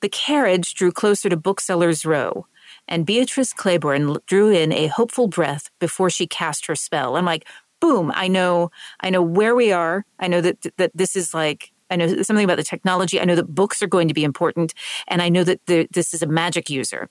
the 0.00 0.08
carriage 0.08 0.74
drew 0.74 0.90
closer 0.90 1.28
to 1.28 1.36
Booksellers 1.36 2.04
Row, 2.04 2.46
and 2.88 3.06
Beatrice 3.06 3.52
Claiborne 3.52 4.16
drew 4.26 4.50
in 4.50 4.72
a 4.72 4.88
hopeful 4.88 5.28
breath 5.28 5.70
before 5.78 6.10
she 6.10 6.26
cast 6.26 6.66
her 6.66 6.74
spell. 6.74 7.16
I'm 7.16 7.24
like, 7.24 7.46
boom, 7.82 8.12
I 8.14 8.28
know, 8.28 8.70
I 9.00 9.10
know 9.10 9.20
where 9.20 9.54
we 9.56 9.72
are. 9.72 10.06
I 10.20 10.28
know 10.28 10.40
that 10.40 10.58
that 10.78 10.92
this 10.94 11.16
is 11.16 11.34
like 11.34 11.72
I 11.90 11.96
know 11.96 12.22
something 12.22 12.44
about 12.44 12.56
the 12.56 12.64
technology. 12.74 13.20
I 13.20 13.24
know 13.24 13.34
that 13.34 13.54
books 13.54 13.82
are 13.82 13.88
going 13.88 14.08
to 14.08 14.14
be 14.14 14.24
important. 14.24 14.72
And 15.08 15.20
I 15.20 15.28
know 15.28 15.44
that 15.44 15.60
the, 15.66 15.86
this 15.90 16.14
is 16.14 16.22
a 16.22 16.26
magic 16.26 16.70
user. 16.70 17.10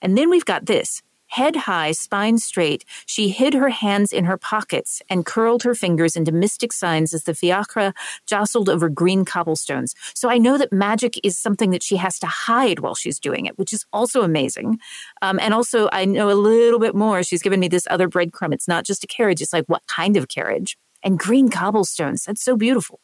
And 0.00 0.16
then 0.16 0.30
we've 0.30 0.46
got 0.46 0.64
this 0.64 1.02
Head 1.34 1.56
high, 1.56 1.90
spine 1.90 2.38
straight, 2.38 2.84
she 3.06 3.28
hid 3.28 3.54
her 3.54 3.68
hands 3.68 4.12
in 4.12 4.24
her 4.24 4.36
pockets 4.36 5.02
and 5.10 5.26
curled 5.26 5.64
her 5.64 5.74
fingers 5.74 6.14
into 6.14 6.30
mystic 6.30 6.72
signs 6.72 7.12
as 7.12 7.24
the 7.24 7.34
fiacre 7.34 7.92
jostled 8.24 8.68
over 8.68 8.88
green 8.88 9.24
cobblestones. 9.24 9.96
So 10.14 10.30
I 10.30 10.38
know 10.38 10.56
that 10.58 10.72
magic 10.72 11.18
is 11.24 11.36
something 11.36 11.70
that 11.70 11.82
she 11.82 11.96
has 11.96 12.20
to 12.20 12.28
hide 12.28 12.78
while 12.78 12.94
she's 12.94 13.18
doing 13.18 13.46
it, 13.46 13.58
which 13.58 13.72
is 13.72 13.84
also 13.92 14.22
amazing. 14.22 14.78
Um, 15.22 15.40
and 15.40 15.52
also, 15.52 15.88
I 15.90 16.04
know 16.04 16.30
a 16.30 16.38
little 16.38 16.78
bit 16.78 16.94
more. 16.94 17.24
She's 17.24 17.42
given 17.42 17.58
me 17.58 17.66
this 17.66 17.88
other 17.90 18.08
breadcrumb. 18.08 18.54
It's 18.54 18.68
not 18.68 18.84
just 18.84 19.02
a 19.02 19.08
carriage, 19.08 19.42
it's 19.42 19.52
like, 19.52 19.64
what 19.66 19.82
kind 19.88 20.16
of 20.16 20.28
carriage? 20.28 20.78
And 21.02 21.18
green 21.18 21.48
cobblestones. 21.48 22.22
That's 22.24 22.44
so 22.44 22.56
beautiful. 22.56 23.00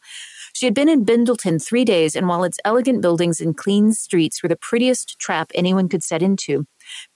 She 0.53 0.67
had 0.67 0.75
been 0.75 0.89
in 0.89 1.05
Bindleton 1.05 1.65
three 1.65 1.85
days, 1.85 2.17
and 2.17 2.29
while 2.29 2.45
its 2.45 2.59
elegant 2.65 3.03
buildings 3.03 3.41
and 3.41 3.57
clean 3.57 3.93
streets 3.93 4.43
were 4.43 4.49
the 4.49 4.57
prettiest 4.57 5.19
trap 5.19 5.51
anyone 5.55 5.89
could 5.89 6.03
set 6.03 6.23
into, 6.23 6.67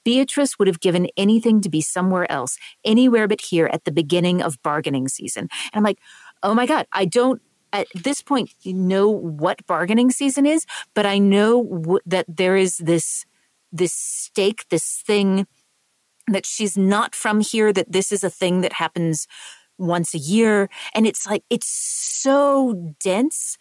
Beatrice 0.04 0.58
would 0.58 0.68
have 0.68 0.80
given 0.80 1.08
anything 1.16 1.60
to 1.60 1.68
be 1.68 1.80
somewhere 1.80 2.30
else, 2.30 2.58
anywhere 2.84 3.28
but 3.28 3.40
here 3.40 3.68
at 3.72 3.84
the 3.84 3.92
beginning 3.92 4.42
of 4.42 4.62
bargaining 4.62 5.08
season. 5.08 5.48
And 5.72 5.78
I'm 5.78 5.82
like, 5.82 5.98
oh 6.42 6.54
my 6.54 6.66
God, 6.66 6.86
I 6.92 7.04
don't 7.04 7.40
at 7.72 7.88
this 7.94 8.22
point 8.22 8.52
know 8.64 9.08
what 9.08 9.66
bargaining 9.66 10.10
season 10.10 10.46
is, 10.46 10.64
but 10.94 11.06
I 11.06 11.18
know 11.18 11.64
w- 11.64 11.98
that 12.06 12.26
there 12.28 12.56
is 12.56 12.78
this 12.78 13.24
this 13.72 13.92
stake, 13.92 14.66
this 14.70 15.02
thing 15.04 15.46
that 16.28 16.46
she's 16.46 16.78
not 16.78 17.14
from 17.14 17.40
here, 17.40 17.72
that 17.72 17.90
this 17.90 18.12
is 18.12 18.24
a 18.24 18.30
thing 18.30 18.60
that 18.60 18.74
happens 18.74 19.26
once 19.78 20.14
a 20.14 20.18
year. 20.18 20.68
And 20.94 21.06
it's 21.06 21.26
like, 21.26 21.42
it's 21.50 21.68
so 21.68 22.94
dense 23.02 23.56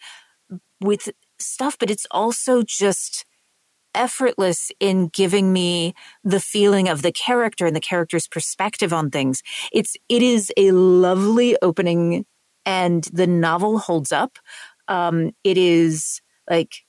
with 0.80 1.10
stuff, 1.38 1.76
but 1.78 1.90
it's 1.90 2.06
also 2.10 2.62
just 2.62 3.24
effortless 3.94 4.70
in 4.80 5.08
giving 5.08 5.52
me 5.52 5.94
the 6.22 6.40
feeling 6.40 6.88
of 6.88 7.02
the 7.02 7.12
character 7.12 7.66
and 7.66 7.76
the 7.76 7.80
character's 7.80 8.28
perspective 8.28 8.92
on 8.92 9.10
things. 9.10 9.42
It's 9.72 9.96
it 10.08 10.22
is 10.22 10.52
a 10.56 10.72
lovely 10.72 11.56
opening, 11.62 12.24
and 12.66 13.04
the 13.12 13.26
novel 13.26 13.78
holds 13.78 14.12
up. 14.12 14.38
Um, 14.88 15.32
it 15.44 15.56
is 15.56 16.20
like 16.48 16.84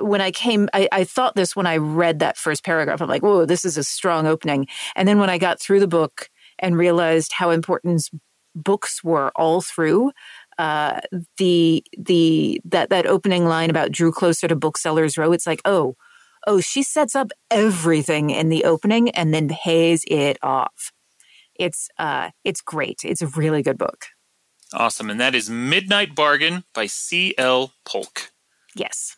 when 0.00 0.20
I 0.20 0.30
came, 0.30 0.68
I, 0.72 0.88
I, 0.92 1.04
thought 1.04 1.34
this 1.34 1.56
when 1.56 1.66
I 1.66 1.76
read 1.76 2.20
that 2.20 2.36
first 2.36 2.64
paragraph. 2.64 3.00
I'm 3.00 3.08
like, 3.08 3.22
whoa, 3.22 3.44
this 3.44 3.64
is 3.64 3.76
a 3.76 3.84
strong 3.84 4.26
opening. 4.26 4.66
And 4.94 5.08
then 5.08 5.18
when 5.18 5.30
I 5.30 5.38
got 5.38 5.60
through 5.60 5.80
the 5.80 5.88
book 5.88 6.30
and 6.58 6.76
realized 6.76 7.32
how 7.32 7.50
important 7.50 8.08
books 8.54 9.02
were 9.02 9.32
all 9.34 9.60
through, 9.60 10.12
uh, 10.62 11.00
the 11.38 11.82
the 11.98 12.60
that 12.64 12.88
that 12.90 13.04
opening 13.04 13.46
line 13.46 13.68
about 13.68 13.90
drew 13.90 14.12
closer 14.12 14.46
to 14.46 14.54
booksellers 14.54 15.18
row 15.18 15.32
it's 15.32 15.44
like 15.44 15.60
oh 15.64 15.96
oh 16.46 16.60
she 16.60 16.84
sets 16.84 17.16
up 17.16 17.32
everything 17.50 18.30
in 18.30 18.48
the 18.48 18.62
opening 18.64 19.10
and 19.10 19.34
then 19.34 19.48
pays 19.48 20.04
it 20.06 20.38
off. 20.40 20.92
It's 21.58 21.88
uh 21.98 22.30
it's 22.44 22.60
great. 22.60 23.00
It's 23.02 23.22
a 23.22 23.26
really 23.26 23.60
good 23.64 23.76
book. 23.76 24.06
Awesome. 24.72 25.10
And 25.10 25.20
that 25.20 25.34
is 25.34 25.50
midnight 25.50 26.14
bargain 26.14 26.62
by 26.72 26.86
cl 26.86 27.72
polk. 27.84 28.30
Yes. 28.76 29.16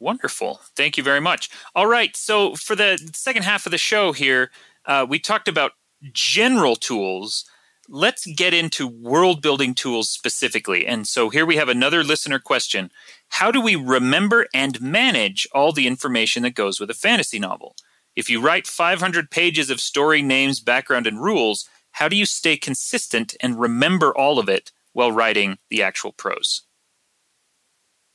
Wonderful. 0.00 0.60
Thank 0.74 0.96
you 0.96 1.04
very 1.04 1.20
much. 1.20 1.48
All 1.76 1.86
right. 1.86 2.16
So 2.16 2.56
for 2.56 2.74
the 2.74 2.98
second 3.14 3.44
half 3.44 3.66
of 3.66 3.70
the 3.70 3.78
show 3.78 4.10
here 4.10 4.50
uh, 4.84 5.06
we 5.08 5.20
talked 5.20 5.46
about 5.46 5.72
general 6.12 6.74
tools 6.74 7.44
let's 7.88 8.26
get 8.26 8.54
into 8.54 8.86
world 8.86 9.42
building 9.42 9.74
tools 9.74 10.08
specifically. 10.08 10.86
And 10.86 11.06
so 11.06 11.30
here 11.30 11.46
we 11.46 11.56
have 11.56 11.68
another 11.68 12.02
listener 12.04 12.38
question 12.38 12.90
How 13.28 13.50
do 13.50 13.60
we 13.60 13.76
remember 13.76 14.46
and 14.54 14.80
manage 14.80 15.46
all 15.52 15.72
the 15.72 15.86
information 15.86 16.42
that 16.42 16.54
goes 16.54 16.80
with 16.80 16.90
a 16.90 16.94
fantasy 16.94 17.38
novel? 17.38 17.76
If 18.14 18.30
you 18.30 18.40
write 18.40 18.66
500 18.66 19.30
pages 19.30 19.68
of 19.68 19.80
story 19.80 20.22
names, 20.22 20.60
background, 20.60 21.06
and 21.06 21.22
rules, 21.22 21.68
how 21.92 22.08
do 22.08 22.16
you 22.16 22.26
stay 22.26 22.56
consistent 22.56 23.34
and 23.40 23.60
remember 23.60 24.16
all 24.16 24.38
of 24.38 24.48
it 24.48 24.72
while 24.92 25.12
writing 25.12 25.58
the 25.70 25.82
actual 25.82 26.12
prose? 26.12 26.62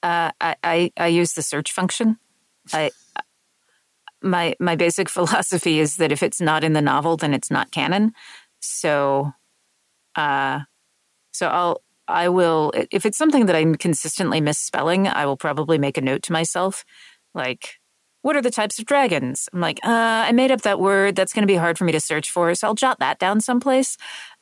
Uh, 0.01 0.31
I, 0.41 0.55
I, 0.63 0.91
I 0.97 1.07
use 1.07 1.33
the 1.33 1.43
search 1.43 1.71
function. 1.71 2.17
I 2.73 2.91
my 4.23 4.55
my 4.59 4.75
basic 4.75 5.09
philosophy 5.17 5.79
is 5.79 5.97
that 5.97 6.11
if 6.11 6.23
it's 6.23 6.41
not 6.41 6.63
in 6.63 6.73
the 6.73 6.81
novel, 6.81 7.17
then 7.17 7.33
it's 7.33 7.51
not 7.51 7.71
canon. 7.71 8.13
So 8.59 9.33
uh, 10.15 10.61
so 11.31 11.47
I'll 11.47 11.81
I 12.07 12.29
will 12.29 12.73
if 12.91 13.05
it's 13.05 13.17
something 13.17 13.45
that 13.45 13.55
I'm 13.55 13.75
consistently 13.75 14.41
misspelling, 14.41 15.07
I 15.07 15.25
will 15.25 15.37
probably 15.37 15.77
make 15.77 15.97
a 15.97 16.01
note 16.01 16.23
to 16.23 16.33
myself, 16.33 16.83
like, 17.33 17.79
what 18.21 18.35
are 18.35 18.41
the 18.41 18.51
types 18.51 18.77
of 18.77 18.85
dragons? 18.85 19.49
I'm 19.51 19.61
like, 19.61 19.79
uh, 19.83 19.89
I 20.27 20.31
made 20.31 20.51
up 20.51 20.61
that 20.61 20.79
word. 20.79 21.15
That's 21.15 21.33
going 21.33 21.43
to 21.43 21.51
be 21.51 21.55
hard 21.55 21.77
for 21.77 21.85
me 21.85 21.91
to 21.91 21.99
search 21.99 22.29
for, 22.29 22.53
so 22.53 22.67
I'll 22.67 22.75
jot 22.75 22.99
that 22.99 23.17
down 23.19 23.41
someplace. 23.41 23.97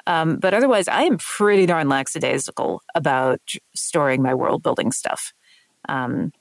Um, 0.08 0.38
but 0.38 0.54
otherwise, 0.54 0.88
I 0.88 1.04
am 1.04 1.18
pretty 1.18 1.66
darn 1.66 1.88
lackadaisical 1.88 2.82
about 2.96 3.42
storing 3.76 4.22
my 4.22 4.34
world 4.34 4.64
building 4.64 4.92
stuff. 4.92 5.34
Um, 5.88 6.34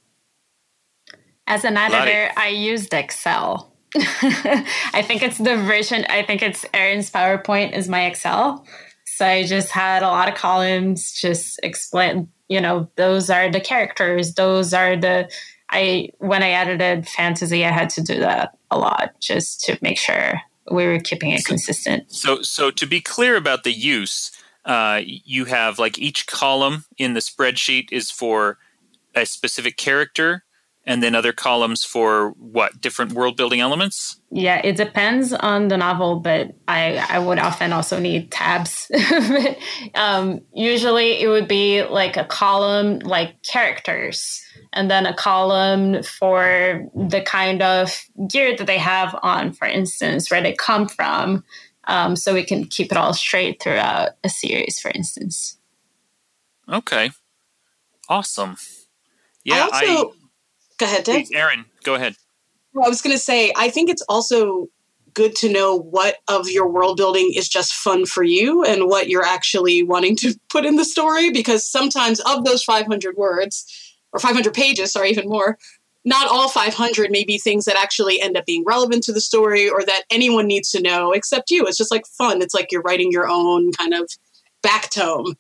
As 1.47 1.65
an 1.65 1.77
editor, 1.77 2.33
I 2.37 2.49
used 2.49 2.93
Excel. 2.95 3.73
I 3.97 5.03
think 5.07 5.23
it's 5.23 5.39
the 5.39 5.57
version. 5.57 6.07
I 6.09 6.23
think 6.23 6.43
it's 6.43 6.65
Erin's 6.75 7.11
PowerPoint 7.11 7.73
is 7.73 7.89
my 7.89 8.07
Excel. 8.07 8.67
So 9.19 9.27
I 9.27 9.43
just 9.43 9.71
had 9.71 10.05
a 10.05 10.07
lot 10.07 10.29
of 10.29 10.37
columns, 10.37 11.11
just 11.11 11.59
explain, 11.65 12.29
you 12.49 12.61
know, 12.61 12.89
those 12.95 13.31
are 13.31 13.51
the 13.51 13.59
characters, 13.59 14.35
those 14.35 14.73
are 14.73 14.95
the 14.95 15.29
I 15.69 16.11
when 16.19 16.45
I 16.45 16.51
edited 16.51 17.09
fantasy, 17.09 17.65
I 17.65 17.73
had 17.73 17.91
to 17.91 18.01
do 18.01 18.21
that 18.21 18.57
a 18.71 18.79
lot 18.79 19.19
just 19.19 19.63
to 19.63 19.77
make 19.83 19.99
sure 19.99 20.41
we 20.71 20.87
were 20.87 21.01
keeping 21.01 21.33
it 21.33 21.45
consistent. 21.45 22.13
So, 22.13 22.43
so 22.43 22.71
to 22.71 22.87
be 22.87 23.01
clear 23.01 23.35
about 23.35 23.65
the 23.65 23.73
use, 23.73 24.31
uh, 24.65 25.01
you 25.03 25.47
have 25.47 25.81
like 25.81 25.99
each 25.99 26.29
column 26.29 26.85
in 26.97 27.15
the 27.15 27.21
spreadsheet 27.21 27.91
is 27.91 28.13
for 28.13 28.59
a 29.17 29.27
specific 29.27 29.77
character, 29.77 30.45
and 30.89 31.03
then 31.03 31.15
other 31.15 31.35
columns 31.35 31.85
for 31.85 32.31
what 32.39 32.81
different 32.81 33.13
world 33.13 33.37
building 33.37 33.61
elements? 33.61 34.19
Yeah 34.31 34.61
it 34.65 34.77
depends 34.77 35.33
on 35.35 35.69
the 35.69 35.77
novel 35.77 36.19
but 36.21 36.55
i 36.67 36.97
i 37.11 37.19
would 37.19 37.39
often 37.39 37.73
also 37.73 38.01
need 38.01 38.33
tabs. 38.33 38.91
Um, 39.95 40.43
usually 40.55 41.21
it 41.21 41.29
would 41.29 41.49
be 41.49 41.83
like 41.83 42.17
a 42.17 42.25
column 42.25 43.01
like 43.01 43.43
characters 43.43 44.43
and 44.73 44.91
then 44.91 45.07
a 45.07 45.15
column 45.15 46.03
for 46.03 46.89
the 46.95 47.21
kind 47.21 47.63
of 47.63 48.05
gear 48.29 48.57
that 48.57 48.67
they 48.67 48.79
have 48.79 49.15
on 49.23 49.53
for 49.53 49.69
instance 49.69 50.31
where 50.31 50.43
they 50.43 50.55
come 50.55 50.89
from. 50.89 51.45
Um, 51.87 52.17
so 52.17 52.35
we 52.35 52.45
can 52.45 52.65
keep 52.65 52.91
it 52.93 52.99
all 52.99 53.13
straight 53.13 53.63
throughout 53.63 54.11
a 54.25 54.29
series 54.29 54.81
for 54.81 54.91
instance. 54.95 55.59
Okay. 56.69 57.11
Awesome. 58.09 58.57
Yeah 59.45 59.69
I 59.73 59.87
also, 59.87 60.11
I, 60.11 60.18
Go 60.79 60.87
ahead, 60.87 61.05
Dave. 61.05 61.27
Please, 61.27 61.31
Erin, 61.33 61.65
go 61.83 61.95
ahead. 61.95 62.17
Well, 62.73 62.87
I 62.87 62.89
was 62.89 63.03
going 63.03 63.15
to 63.15 63.23
say, 63.23 63.53
I 63.57 63.71
think 63.71 63.91
it's 63.91 64.03
also 64.09 64.69
good 65.15 65.35
to 65.35 65.53
know 65.53 65.75
what 65.75 66.17
of 66.29 66.49
your 66.49 66.69
world 66.69 66.97
building 66.97 67.33
is 67.35 67.49
just 67.49 67.75
fun 67.75 68.07
for 68.07 68.23
you 68.23 68.63
and 68.63 68.87
what 68.87 69.09
you're 69.09 69.25
actually 69.25 69.83
wanting 69.83 70.15
to 70.15 70.39
put 70.49 70.65
in 70.65 70.77
the 70.77 70.85
story 70.85 71.31
because 71.31 71.69
sometimes 71.69 72.21
of 72.21 72.45
those 72.45 72.63
500 72.63 73.17
words 73.17 73.97
or 74.13 74.21
500 74.21 74.55
pages 74.55 74.95
or 74.95 75.05
even 75.05 75.29
more 75.29 75.59
not 76.05 76.31
all 76.31 76.49
500 76.49 77.11
may 77.11 77.25
be 77.25 77.37
things 77.37 77.65
that 77.65 77.77
actually 77.77 78.21
end 78.21 78.37
up 78.37 78.47
being 78.47 78.65
relevant 78.65 79.03
to 79.03 79.13
the 79.13 79.21
story 79.21 79.69
or 79.69 79.85
that 79.85 80.05
anyone 80.11 80.47
needs 80.47 80.71
to 80.71 80.81
know 80.81 81.13
except 81.13 81.51
you 81.51 81.67
it's 81.67 81.77
just 81.77 81.91
like 81.91 82.07
fun 82.07 82.41
it's 82.41 82.55
like 82.55 82.71
you're 82.71 82.83
writing 82.83 83.11
your 83.11 83.29
own 83.29 83.73
kind 83.73 83.95
of 83.95 84.09
back 84.63 84.89
tome 84.91 85.35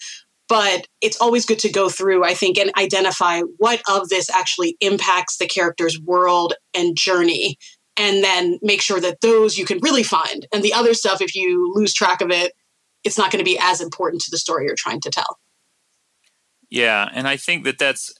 but 0.48 0.86
it's 1.00 1.20
always 1.20 1.44
good 1.44 1.58
to 1.58 1.70
go 1.70 1.88
through 1.88 2.24
i 2.24 2.34
think 2.34 2.58
and 2.58 2.70
identify 2.78 3.40
what 3.58 3.80
of 3.88 4.08
this 4.08 4.30
actually 4.30 4.76
impacts 4.80 5.36
the 5.36 5.46
character's 5.46 6.00
world 6.00 6.54
and 6.74 6.96
journey 6.96 7.56
and 7.98 8.22
then 8.22 8.58
make 8.62 8.80
sure 8.80 9.00
that 9.00 9.20
those 9.20 9.58
you 9.58 9.64
can 9.64 9.80
really 9.82 10.04
find. 10.04 10.46
And 10.54 10.62
the 10.62 10.72
other 10.72 10.94
stuff 10.94 11.20
if 11.20 11.34
you 11.34 11.72
lose 11.74 11.92
track 11.92 12.20
of 12.20 12.30
it 12.30 12.52
it's 13.04 13.18
not 13.18 13.30
going 13.30 13.38
to 13.38 13.48
be 13.48 13.58
as 13.60 13.80
important 13.80 14.22
to 14.22 14.30
the 14.30 14.38
story 14.38 14.64
you're 14.66 14.74
trying 14.76 15.00
to 15.00 15.10
tell. 15.10 15.38
Yeah 16.70 17.08
and 17.12 17.26
i 17.28 17.36
think 17.36 17.64
that 17.64 17.78
that's 17.78 18.12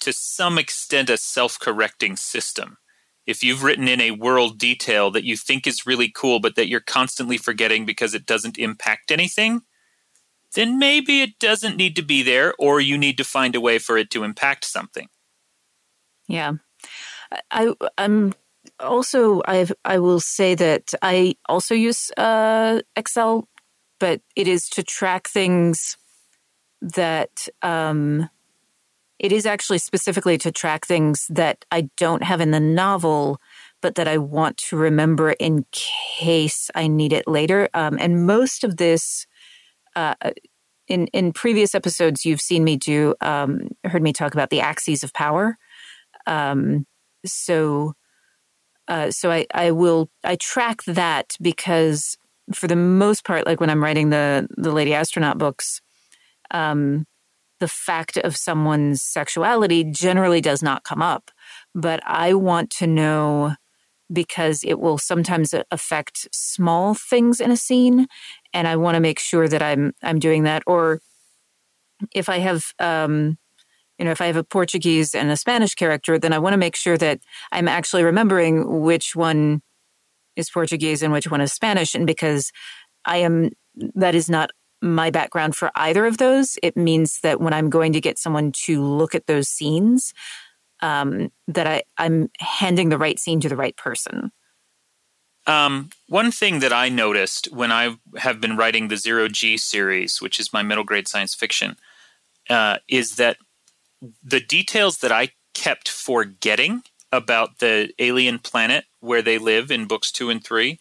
to 0.00 0.12
some 0.12 0.58
extent 0.58 1.08
a 1.10 1.16
self-correcting 1.16 2.16
system. 2.16 2.76
If 3.24 3.44
you've 3.44 3.62
written 3.62 3.86
in 3.86 4.00
a 4.00 4.10
world 4.10 4.58
detail 4.58 5.12
that 5.12 5.22
you 5.22 5.36
think 5.36 5.66
is 5.66 5.86
really 5.86 6.10
cool 6.14 6.40
but 6.40 6.56
that 6.56 6.68
you're 6.68 6.80
constantly 6.80 7.38
forgetting 7.38 7.86
because 7.86 8.14
it 8.14 8.26
doesn't 8.26 8.58
impact 8.58 9.10
anything 9.10 9.62
then 10.54 10.78
maybe 10.78 11.22
it 11.22 11.38
doesn't 11.38 11.76
need 11.76 11.96
to 11.96 12.02
be 12.02 12.22
there, 12.22 12.54
or 12.58 12.80
you 12.80 12.98
need 12.98 13.16
to 13.18 13.24
find 13.24 13.54
a 13.54 13.60
way 13.60 13.78
for 13.78 13.96
it 13.96 14.10
to 14.10 14.24
impact 14.24 14.64
something. 14.64 15.08
Yeah. 16.28 16.52
I, 17.50 17.74
I'm 17.96 18.34
also, 18.78 19.40
I 19.46 19.66
I 19.84 19.98
will 19.98 20.20
say 20.20 20.54
that 20.54 20.92
I 21.02 21.36
also 21.48 21.74
use 21.74 22.10
uh, 22.16 22.82
Excel, 22.96 23.48
but 23.98 24.20
it 24.36 24.48
is 24.48 24.68
to 24.70 24.82
track 24.82 25.28
things 25.28 25.96
that 26.80 27.48
um, 27.62 28.28
it 29.18 29.32
is 29.32 29.46
actually 29.46 29.78
specifically 29.78 30.36
to 30.38 30.50
track 30.50 30.86
things 30.86 31.26
that 31.30 31.64
I 31.70 31.88
don't 31.96 32.24
have 32.24 32.40
in 32.40 32.50
the 32.50 32.60
novel, 32.60 33.40
but 33.80 33.94
that 33.94 34.08
I 34.08 34.18
want 34.18 34.56
to 34.58 34.76
remember 34.76 35.30
in 35.30 35.64
case 35.70 36.70
I 36.74 36.88
need 36.88 37.12
it 37.12 37.28
later. 37.28 37.68
Um, 37.72 37.96
and 38.00 38.26
most 38.26 38.64
of 38.64 38.76
this, 38.76 39.26
uh, 39.96 40.14
in 40.88 41.06
in 41.08 41.32
previous 41.32 41.74
episodes, 41.74 42.24
you've 42.24 42.40
seen 42.40 42.64
me 42.64 42.76
do, 42.76 43.14
um, 43.20 43.68
heard 43.84 44.02
me 44.02 44.12
talk 44.12 44.34
about 44.34 44.50
the 44.50 44.60
axes 44.60 45.02
of 45.02 45.12
power. 45.12 45.56
Um, 46.26 46.86
so, 47.24 47.94
uh, 48.88 49.10
so 49.10 49.30
I 49.30 49.46
I 49.54 49.70
will 49.70 50.10
I 50.24 50.36
track 50.36 50.82
that 50.86 51.34
because 51.40 52.16
for 52.52 52.66
the 52.66 52.76
most 52.76 53.24
part, 53.24 53.46
like 53.46 53.60
when 53.60 53.70
I'm 53.70 53.82
writing 53.82 54.10
the 54.10 54.48
the 54.56 54.72
Lady 54.72 54.94
Astronaut 54.94 55.38
books, 55.38 55.80
um, 56.50 57.06
the 57.60 57.68
fact 57.68 58.16
of 58.18 58.36
someone's 58.36 59.02
sexuality 59.02 59.84
generally 59.84 60.40
does 60.40 60.62
not 60.62 60.84
come 60.84 61.00
up. 61.00 61.30
But 61.74 62.00
I 62.04 62.34
want 62.34 62.70
to 62.78 62.86
know 62.86 63.54
because 64.12 64.62
it 64.64 64.78
will 64.78 64.98
sometimes 64.98 65.54
affect 65.70 66.28
small 66.32 66.94
things 66.94 67.40
in 67.40 67.50
a 67.50 67.56
scene, 67.56 68.06
and 68.52 68.68
I 68.68 68.76
want 68.76 68.96
to 68.96 69.00
make 69.00 69.18
sure 69.18 69.48
that 69.48 69.62
I'm 69.62 69.92
I'm 70.02 70.18
doing 70.18 70.44
that. 70.44 70.62
Or 70.66 71.00
if 72.14 72.28
I 72.28 72.38
have 72.38 72.72
um, 72.78 73.38
you 73.98 74.04
know, 74.04 74.10
if 74.10 74.20
I 74.20 74.26
have 74.26 74.36
a 74.36 74.44
Portuguese 74.44 75.14
and 75.14 75.30
a 75.30 75.36
Spanish 75.36 75.74
character, 75.74 76.18
then 76.18 76.32
I 76.32 76.38
want 76.38 76.54
to 76.54 76.58
make 76.58 76.76
sure 76.76 76.98
that 76.98 77.20
I'm 77.52 77.68
actually 77.68 78.02
remembering 78.02 78.82
which 78.82 79.14
one 79.14 79.62
is 80.34 80.50
Portuguese 80.50 81.02
and 81.02 81.12
which 81.12 81.30
one 81.30 81.40
is 81.40 81.52
Spanish. 81.52 81.94
And 81.94 82.06
because 82.06 82.50
I 83.04 83.18
am, 83.18 83.50
that 83.94 84.14
is 84.14 84.28
not 84.28 84.50
my 84.80 85.10
background 85.10 85.54
for 85.54 85.70
either 85.76 86.06
of 86.06 86.18
those, 86.18 86.58
it 86.62 86.76
means 86.76 87.20
that 87.22 87.40
when 87.40 87.52
I'm 87.52 87.70
going 87.70 87.92
to 87.92 88.00
get 88.00 88.18
someone 88.18 88.50
to 88.64 88.82
look 88.82 89.14
at 89.14 89.26
those 89.26 89.48
scenes, 89.48 90.12
um, 90.80 91.30
that 91.46 91.68
I, 91.68 91.82
I'm 91.96 92.28
handing 92.40 92.88
the 92.88 92.98
right 92.98 93.18
scene 93.18 93.40
to 93.40 93.48
the 93.48 93.56
right 93.56 93.76
person. 93.76 94.32
Um, 95.46 95.90
one 96.08 96.30
thing 96.30 96.60
that 96.60 96.72
I 96.72 96.88
noticed 96.88 97.48
when 97.52 97.72
I 97.72 97.96
have 98.18 98.40
been 98.40 98.56
writing 98.56 98.88
the 98.88 98.96
Zero 98.96 99.28
G 99.28 99.56
series, 99.56 100.22
which 100.22 100.38
is 100.38 100.52
my 100.52 100.62
middle 100.62 100.84
grade 100.84 101.08
science 101.08 101.34
fiction, 101.34 101.76
uh, 102.48 102.78
is 102.88 103.16
that 103.16 103.38
the 104.22 104.40
details 104.40 104.98
that 104.98 105.12
I 105.12 105.30
kept 105.54 105.88
forgetting 105.88 106.82
about 107.10 107.58
the 107.58 107.92
alien 107.98 108.38
planet 108.38 108.84
where 109.00 109.22
they 109.22 109.38
live 109.38 109.70
in 109.70 109.86
books 109.86 110.10
two 110.10 110.30
and 110.30 110.42
three 110.42 110.78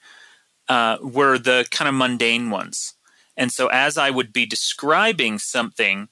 uh, 0.70 0.98
were 1.02 1.38
the 1.38 1.66
kind 1.72 1.90
of 1.90 1.96
mundane 1.96 2.50
ones. 2.50 2.94
And 3.36 3.52
so 3.52 3.68
as 3.68 3.98
I 3.98 4.10
would 4.10 4.32
be 4.32 4.46
describing 4.46 5.40
something, 5.40 6.08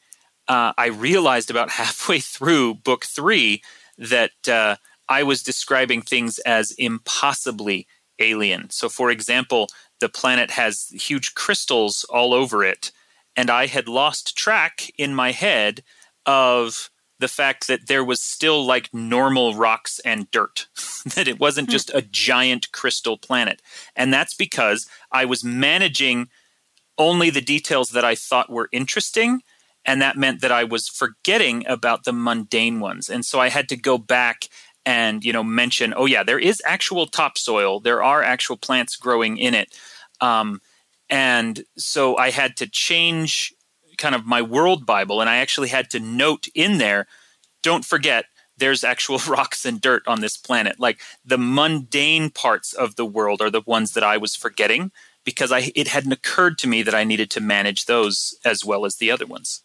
uh, 0.48 0.74
I 0.77 0.88
realized 0.88 1.50
about 1.50 1.70
halfway 1.82 2.20
through 2.20 2.75
book 2.75 3.06
three 3.06 3.62
that 3.98 4.32
uh, 4.48 4.75
I 5.08 5.24
was 5.24 5.44
describing 5.44 6.01
things 6.01 6.39
as 6.39 6.72
impossibly 6.72 7.88
alien. 8.20 8.70
So, 8.70 8.90
for 8.90 9.10
example, 9.10 9.68
the 10.00 10.10
planet 10.10 10.52
has 10.52 10.88
huge 10.90 11.36
crystals 11.36 12.06
all 12.10 12.34
over 12.34 12.64
it, 12.64 12.92
and 13.36 13.50
I 13.50 13.68
had 13.68 13.88
lost 13.88 14.38
track 14.38 14.92
in 14.98 15.14
my 15.14 15.32
head 15.32 15.84
of 16.26 16.90
the 17.20 17.28
fact 17.28 17.68
that 17.68 17.88
there 17.88 18.04
was 18.04 18.22
still 18.22 18.66
like 18.66 18.94
normal 18.94 19.54
rocks 19.54 20.00
and 20.00 20.32
dirt, 20.32 20.68
that 21.16 21.28
it 21.28 21.40
wasn't 21.40 21.68
hmm. 21.68 21.74
just 21.74 21.92
a 21.94 22.02
giant 22.02 22.72
crystal 22.72 23.18
planet. 23.18 23.62
And 23.96 24.14
that's 24.14 24.34
because 24.34 24.88
I 25.12 25.26
was 25.26 25.44
managing 25.44 26.30
only 26.98 27.30
the 27.30 27.42
details 27.42 27.90
that 27.90 28.06
I 28.06 28.16
thought 28.16 28.50
were 28.50 28.70
interesting. 28.72 29.42
And 29.86 30.02
that 30.02 30.18
meant 30.18 30.42
that 30.42 30.52
I 30.52 30.66
was 30.66 30.88
forgetting 30.88 31.66
about 31.68 32.04
the 32.04 32.14
mundane 32.14 32.80
ones. 32.80 33.10
And 33.10 33.26
so 33.26 33.40
I 33.40 33.50
had 33.50 33.70
to 33.70 33.78
go 33.78 33.98
back 33.98 34.48
and, 34.89 35.24
you 35.24 35.31
know, 35.31 35.43
mention, 35.43 35.93
oh, 35.96 36.08
yeah, 36.08 36.24
there 36.24 36.39
is 36.39 36.63
actual 36.65 37.05
topsoil, 37.05 37.79
there 37.79 38.01
are 38.01 38.24
actual 38.24 38.58
plants 38.58 38.96
growing 38.96 39.38
in 39.38 39.53
it. 39.53 39.78
Um, 40.19 40.62
and 41.12 41.63
so 41.78 42.17
I 42.17 42.32
had 42.32 42.58
to 42.58 42.67
change 42.67 43.54
kind 43.99 44.15
of 44.15 44.25
my 44.25 44.41
world 44.41 44.88
Bible, 44.88 45.21
and 45.21 45.30
I 45.30 45.36
actually 45.38 45.69
had 45.69 45.91
to 45.91 45.99
note 45.99 46.47
in 46.56 46.80
there 46.80 47.06
don't 47.62 47.86
forget 47.86 48.25
there's 48.58 48.84
actual 48.84 49.19
rocks 49.28 49.63
and 49.63 49.80
dirt 49.80 50.02
on 50.08 50.21
this 50.21 50.38
planet. 50.38 50.80
Like 50.80 50.99
the 51.23 51.38
mundane 51.38 52.32
parts 52.32 52.73
of 52.73 52.95
the 52.95 53.06
world 53.06 53.43
are 53.43 53.52
the 53.52 53.62
ones 53.67 53.91
that 53.93 54.04
I 54.04 54.17
was 54.17 54.36
forgetting 54.36 54.91
because 55.23 55.52
I 55.52 55.71
it 55.75 55.89
hadn't 55.89 56.13
occurred 56.13 56.58
to 56.60 56.67
me 56.67 56.82
that 56.82 56.95
I 56.95 57.04
needed 57.04 57.30
to 57.32 57.41
manage 57.41 57.86
those 57.86 58.36
as 58.43 58.65
well 58.65 58.86
as 58.86 58.95
the 58.95 59.12
other 59.12 59.28
ones. 59.28 59.62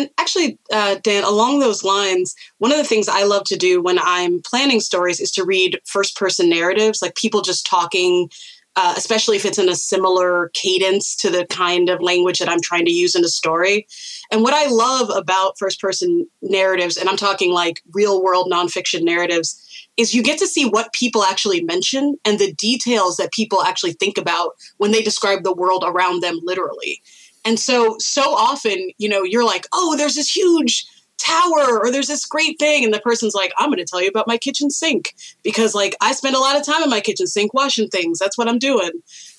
And 0.00 0.10
actually, 0.16 0.58
uh, 0.72 0.96
Dan, 1.02 1.24
along 1.24 1.58
those 1.58 1.84
lines, 1.84 2.34
one 2.56 2.72
of 2.72 2.78
the 2.78 2.84
things 2.84 3.06
I 3.06 3.24
love 3.24 3.44
to 3.44 3.56
do 3.56 3.82
when 3.82 3.98
I'm 3.98 4.40
planning 4.40 4.80
stories 4.80 5.20
is 5.20 5.30
to 5.32 5.44
read 5.44 5.78
first 5.84 6.16
person 6.16 6.48
narratives, 6.48 7.02
like 7.02 7.14
people 7.16 7.42
just 7.42 7.66
talking 7.66 8.30
uh, 8.76 8.94
especially 8.96 9.36
if 9.36 9.44
it's 9.44 9.58
in 9.58 9.68
a 9.68 9.74
similar 9.74 10.50
cadence 10.54 11.16
to 11.16 11.28
the 11.28 11.44
kind 11.46 11.90
of 11.90 12.00
language 12.00 12.38
that 12.38 12.48
I'm 12.48 12.60
trying 12.62 12.84
to 12.84 12.92
use 12.92 13.16
in 13.16 13.24
a 13.24 13.28
story. 13.28 13.86
And 14.30 14.42
what 14.42 14.54
I 14.54 14.68
love 14.68 15.10
about 15.10 15.58
first 15.58 15.80
person 15.80 16.28
narratives, 16.40 16.96
and 16.96 17.08
I'm 17.08 17.16
talking 17.16 17.52
like 17.52 17.82
real 17.92 18.22
world 18.22 18.50
nonfiction 18.50 19.02
narratives, 19.02 19.60
is 19.96 20.14
you 20.14 20.22
get 20.22 20.38
to 20.38 20.46
see 20.46 20.64
what 20.64 20.92
people 20.92 21.24
actually 21.24 21.62
mention 21.64 22.16
and 22.24 22.38
the 22.38 22.54
details 22.54 23.16
that 23.16 23.32
people 23.32 23.62
actually 23.62 23.92
think 23.92 24.16
about 24.16 24.52
when 24.78 24.92
they 24.92 25.02
describe 25.02 25.42
the 25.42 25.52
world 25.52 25.84
around 25.84 26.22
them 26.22 26.38
literally. 26.44 27.02
And 27.44 27.58
so, 27.58 27.96
so 27.98 28.34
often, 28.34 28.90
you 28.98 29.08
know, 29.08 29.22
you're 29.22 29.44
like, 29.44 29.66
oh, 29.72 29.96
there's 29.96 30.14
this 30.14 30.34
huge 30.34 30.86
tower 31.20 31.78
or 31.78 31.90
there's 31.90 32.06
this 32.06 32.24
great 32.24 32.58
thing. 32.58 32.84
And 32.84 32.94
the 32.94 33.00
person's 33.00 33.34
like 33.34 33.52
i'm 33.58 33.68
going 33.68 33.78
to 33.78 33.84
tell 33.84 34.02
you 34.02 34.08
about 34.08 34.26
my 34.26 34.38
kitchen 34.38 34.70
sink 34.70 35.14
because 35.42 35.74
like 35.74 35.94
i 36.00 36.12
spend 36.12 36.34
a 36.34 36.40
lot 36.40 36.56
of 36.56 36.64
time 36.64 36.82
in 36.82 36.90
my 36.90 37.00
kitchen 37.00 37.26
sink 37.26 37.52
washing 37.52 37.88
things. 37.88 38.18
That's 38.18 38.38
what 38.38 38.48
i'm 38.48 38.58
doing. 38.58 38.90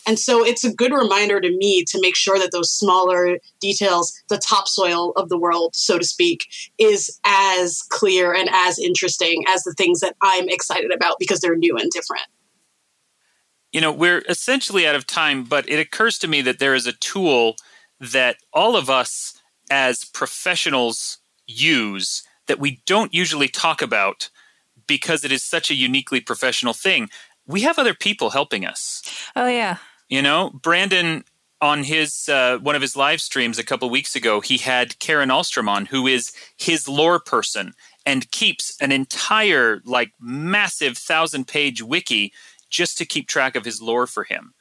And 0.08 0.18
so 0.18 0.46
it's 0.46 0.64
a 0.64 0.74
good 0.74 0.94
reminder 0.94 1.40
to 1.40 1.58
me 1.58 1.84
to 1.86 2.02
make 2.02 2.16
sure 2.16 2.40
that 2.40 2.52
those 2.52 2.72
smaller 2.72 3.38
details 3.60 4.14
the 4.30 4.38
topsoil 4.38 5.12
of 5.16 5.30
the 5.30 5.38
world 5.38 5.76
so 5.76 5.98
to 5.98 6.06
speak 6.06 6.46
is 6.78 7.20
as 7.26 7.82
clear 7.90 8.34
and 8.34 8.50
as 8.52 8.80
interesting 8.80 9.44
as 9.48 9.64
the 9.64 9.74
things 9.74 10.00
that 10.02 10.16
i'm 10.22 10.50
excited 10.50 10.92
about 10.94 11.16
because 11.20 11.40
they're 11.40 11.56
new 11.56 11.78
and 11.78 11.90
different. 11.92 12.26
You 13.72 13.82
know 13.82 13.92
we're 13.92 14.24
essentially 14.30 14.86
out 14.86 14.96
of 14.96 15.08
time 15.08 15.44
but 15.46 15.68
it 15.68 15.80
occurs 15.80 16.20
to 16.20 16.28
me 16.28 16.42
that 16.44 16.60
there 16.60 16.76
is 16.76 16.86
a 16.86 16.94
tool 16.94 17.56
that 18.02 18.38
all 18.52 18.76
of 18.76 18.90
us 18.90 19.40
as 19.70 20.04
professionals 20.04 21.20
use 21.48 22.24
that 22.48 22.60
we 22.60 22.82
don't 22.86 23.14
usually 23.14 23.48
talk 23.48 23.82
about 23.82 24.30
because 24.88 25.24
it 25.24 25.32
is 25.32 25.44
such 25.44 25.70
a 25.70 25.76
uniquely 25.76 26.20
professional 26.20 26.74
thing. 26.74 27.10
We 27.46 27.62
have 27.62 27.80
other 27.80 27.94
people 27.94 28.32
helping 28.32 28.66
us. 28.66 29.04
Oh 29.36 29.48
yeah. 29.48 29.78
You 30.10 30.22
know, 30.22 30.50
Brandon 30.50 31.24
on 31.62 31.84
his 31.84 32.28
uh, 32.28 32.58
one 32.58 32.76
of 32.76 32.82
his 32.82 32.96
live 32.96 33.22
streams 33.22 33.60
a 33.60 33.64
couple 33.64 33.90
weeks 33.90 34.16
ago, 34.16 34.42
he 34.42 34.58
had 34.58 34.98
Karen 35.00 35.30
Ahlstrom 35.30 35.70
on, 35.70 35.86
who 35.86 36.08
is 36.08 36.34
his 36.58 36.90
lore 36.90 37.20
person 37.20 37.74
and 38.06 38.30
keeps 38.32 38.76
an 38.82 38.92
entire 38.92 39.80
like 39.86 40.12
massive 40.20 40.98
thousand 40.98 41.48
page 41.48 41.84
wiki 41.84 42.34
just 42.70 42.98
to 42.98 43.06
keep 43.06 43.28
track 43.28 43.56
of 43.56 43.64
his 43.64 43.82
lore 43.82 44.08
for 44.08 44.24
him 44.24 44.54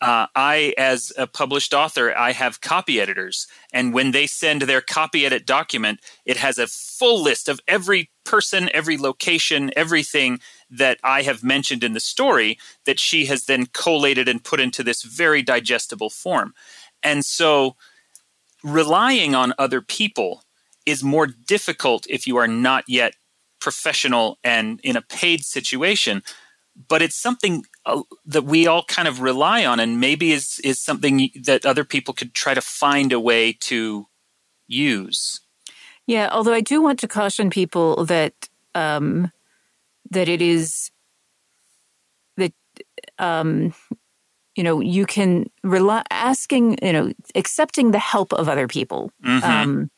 uh, 0.00 0.26
I, 0.34 0.74
as 0.76 1.12
a 1.16 1.26
published 1.26 1.72
author, 1.72 2.14
I 2.14 2.32
have 2.32 2.60
copy 2.60 3.00
editors, 3.00 3.46
and 3.72 3.94
when 3.94 4.10
they 4.10 4.26
send 4.26 4.62
their 4.62 4.82
copy 4.82 5.24
edit 5.24 5.46
document, 5.46 6.00
it 6.26 6.36
has 6.36 6.58
a 6.58 6.66
full 6.66 7.22
list 7.22 7.48
of 7.48 7.60
every 7.66 8.10
person, 8.24 8.68
every 8.74 8.98
location, 8.98 9.70
everything 9.74 10.40
that 10.68 10.98
I 11.02 11.22
have 11.22 11.42
mentioned 11.42 11.82
in 11.82 11.94
the 11.94 12.00
story 12.00 12.58
that 12.84 13.00
she 13.00 13.26
has 13.26 13.44
then 13.44 13.66
collated 13.72 14.28
and 14.28 14.44
put 14.44 14.60
into 14.60 14.82
this 14.82 15.02
very 15.02 15.42
digestible 15.42 16.10
form. 16.10 16.52
And 17.02 17.24
so, 17.24 17.76
relying 18.62 19.34
on 19.34 19.54
other 19.58 19.80
people 19.80 20.42
is 20.84 21.02
more 21.02 21.26
difficult 21.26 22.06
if 22.10 22.26
you 22.26 22.36
are 22.36 22.48
not 22.48 22.84
yet 22.86 23.14
professional 23.60 24.38
and 24.44 24.78
in 24.84 24.96
a 24.96 25.02
paid 25.02 25.44
situation 25.44 26.22
but 26.88 27.02
it's 27.02 27.16
something 27.16 27.64
uh, 27.84 28.02
that 28.24 28.44
we 28.44 28.66
all 28.66 28.84
kind 28.84 29.08
of 29.08 29.20
rely 29.20 29.64
on 29.64 29.80
and 29.80 30.00
maybe 30.00 30.32
is 30.32 30.60
is 30.62 30.80
something 30.80 31.30
that 31.34 31.64
other 31.64 31.84
people 31.84 32.14
could 32.14 32.34
try 32.34 32.54
to 32.54 32.60
find 32.60 33.12
a 33.12 33.20
way 33.20 33.52
to 33.52 34.06
use 34.66 35.40
yeah 36.06 36.28
although 36.32 36.52
i 36.52 36.60
do 36.60 36.82
want 36.82 36.98
to 36.98 37.08
caution 37.08 37.50
people 37.50 38.04
that 38.04 38.48
um 38.74 39.30
that 40.10 40.28
it 40.28 40.42
is 40.42 40.90
that 42.36 42.52
um 43.18 43.74
you 44.54 44.62
know 44.62 44.80
you 44.80 45.06
can 45.06 45.48
rely 45.62 46.02
asking 46.10 46.78
you 46.82 46.92
know 46.92 47.12
accepting 47.34 47.90
the 47.90 47.98
help 47.98 48.32
of 48.32 48.48
other 48.48 48.68
people 48.68 49.10
mm-hmm. 49.24 49.44
um 49.44 49.90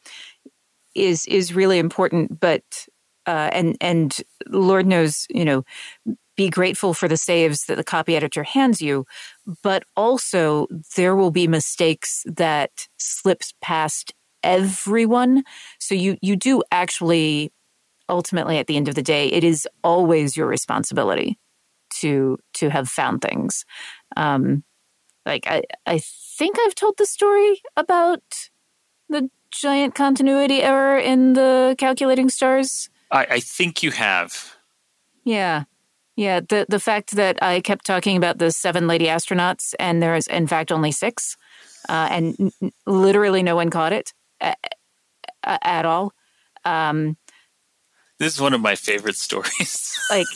is 0.95 1.27
is 1.27 1.55
really 1.55 1.79
important 1.79 2.39
but 2.41 2.89
uh, 3.29 3.51
and 3.53 3.77
and 3.83 4.17
Lord 4.49 4.87
knows, 4.87 5.27
you 5.29 5.45
know, 5.45 5.63
be 6.39 6.49
grateful 6.49 6.95
for 6.95 7.09
the 7.09 7.17
saves 7.17 7.65
that 7.65 7.77
the 7.77 7.85
copy 7.85 8.15
editor 8.15 8.45
hands 8.45 8.81
you, 8.81 9.05
but 9.65 9.83
also 9.97 10.69
there 10.97 11.17
will 11.17 11.33
be 11.33 11.49
mistakes 11.49 12.23
that 12.27 12.87
slips 12.97 13.53
past 13.61 14.15
everyone. 14.45 15.43
So 15.81 15.97
you 15.97 16.17
you 16.23 16.37
do 16.37 16.63
actually 16.71 17.53
ultimately 18.09 18.57
at 18.59 18.69
the 18.69 18.77
end 18.77 18.87
of 18.87 18.95
the 18.95 19.03
day, 19.03 19.27
it 19.27 19.43
is 19.43 19.67
always 19.83 20.37
your 20.37 20.47
responsibility 20.47 21.41
to 22.01 22.39
to 22.55 22.71
have 22.71 22.89
found 22.89 23.21
things. 23.21 23.65
Um, 24.17 24.63
like 25.27 25.45
I 25.49 25.65
I 25.87 25.99
think 25.99 26.57
I've 26.61 26.77
told 26.77 26.99
the 26.99 27.07
story 27.07 27.61
about 27.77 28.23
the 29.09 29.29
giant 29.51 29.97
continuity 29.97 30.63
error 30.63 30.99
in 30.99 31.33
the 31.33 31.75
calculating 31.79 32.29
stars. 32.29 32.91
I, 33.11 33.27
I 33.29 33.41
think 33.41 33.83
you 33.83 33.91
have. 33.91 34.55
Yeah. 35.25 35.65
Yeah, 36.19 36.41
the 36.41 36.67
the 36.69 36.81
fact 36.81 37.13
that 37.15 37.41
I 37.41 37.61
kept 37.61 37.87
talking 37.87 38.17
about 38.17 38.39
the 38.39 38.51
seven 38.51 38.89
lady 38.89 39.07
astronauts 39.07 39.73
and 39.79 40.03
there's 40.03 40.27
in 40.27 40.49
fact 40.49 40.73
only 40.73 40.91
six, 40.91 41.37
uh, 41.89 42.09
and 42.11 42.53
n- 42.61 42.73
literally 42.87 43.45
no 43.45 43.55
one 43.55 43.71
caught 43.71 43.93
it 43.93 44.13
at, 44.41 44.59
at 45.45 45.87
all. 45.87 46.13
Um, 46.65 47.17
this 48.19 48.35
is 48.35 48.41
one 48.41 48.53
of 48.53 48.61
my 48.61 48.75
favorite 48.75 49.15
stories. 49.15 49.97
like, 50.11 50.27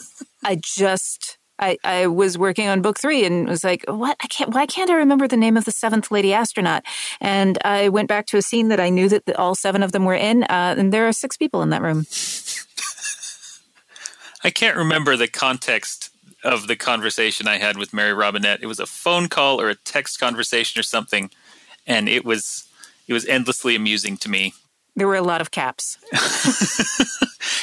I 0.45 0.55
just 0.63 1.39
I, 1.59 1.79
I 1.83 2.07
was 2.07 2.39
working 2.39 2.69
on 2.69 2.81
book 2.81 3.01
three 3.01 3.25
and 3.25 3.49
was 3.49 3.65
like, 3.65 3.85
what? 3.89 4.17
I 4.23 4.29
can't, 4.29 4.55
why 4.55 4.67
can't 4.67 4.89
I 4.89 4.95
remember 4.95 5.27
the 5.27 5.37
name 5.37 5.57
of 5.57 5.65
the 5.65 5.73
seventh 5.73 6.13
lady 6.13 6.33
astronaut? 6.33 6.85
And 7.21 7.59
I 7.65 7.89
went 7.89 8.09
back 8.09 8.27
to 8.27 8.37
a 8.37 8.43
scene 8.43 8.69
that 8.69 8.79
I 8.79 8.89
knew 8.89 9.09
that 9.09 9.27
the, 9.27 9.37
all 9.37 9.57
seven 9.57 9.83
of 9.83 9.91
them 9.91 10.05
were 10.05 10.15
in, 10.15 10.45
uh, 10.45 10.77
and 10.79 10.93
there 10.93 11.09
are 11.09 11.13
six 11.13 11.37
people 11.37 11.61
in 11.61 11.71
that 11.71 11.83
room. 11.83 12.07
I 14.45 14.51
can't 14.51 14.77
remember 14.77 15.17
the 15.17 15.29
context 15.29 16.11
of 16.43 16.67
the 16.67 16.77
conversation 16.77 17.47
I 17.47 17.59
had 17.59 17.77
with 17.77 17.93
Mary 17.93 18.13
Robinette. 18.13 18.63
It 18.63 18.67
was 18.67 18.81
a 18.81 18.87
phone 18.87 19.29
call 19.29 19.61
or 19.61 19.69
a 19.69 19.75
text 19.75 20.19
conversation 20.19 20.81
or 20.81 20.83
something, 20.83 21.31
and 21.87 22.09
it 22.09 22.25
was 22.25 22.69
it 23.07 23.13
was 23.13 23.27
endlessly 23.27 23.77
amusing 23.77 24.17
to 24.19 24.29
me. 24.29 24.55
There 24.95 25.07
were 25.07 25.17
a 25.17 25.23
lot 25.23 25.41
of 25.41 25.51
caps. 25.51 25.97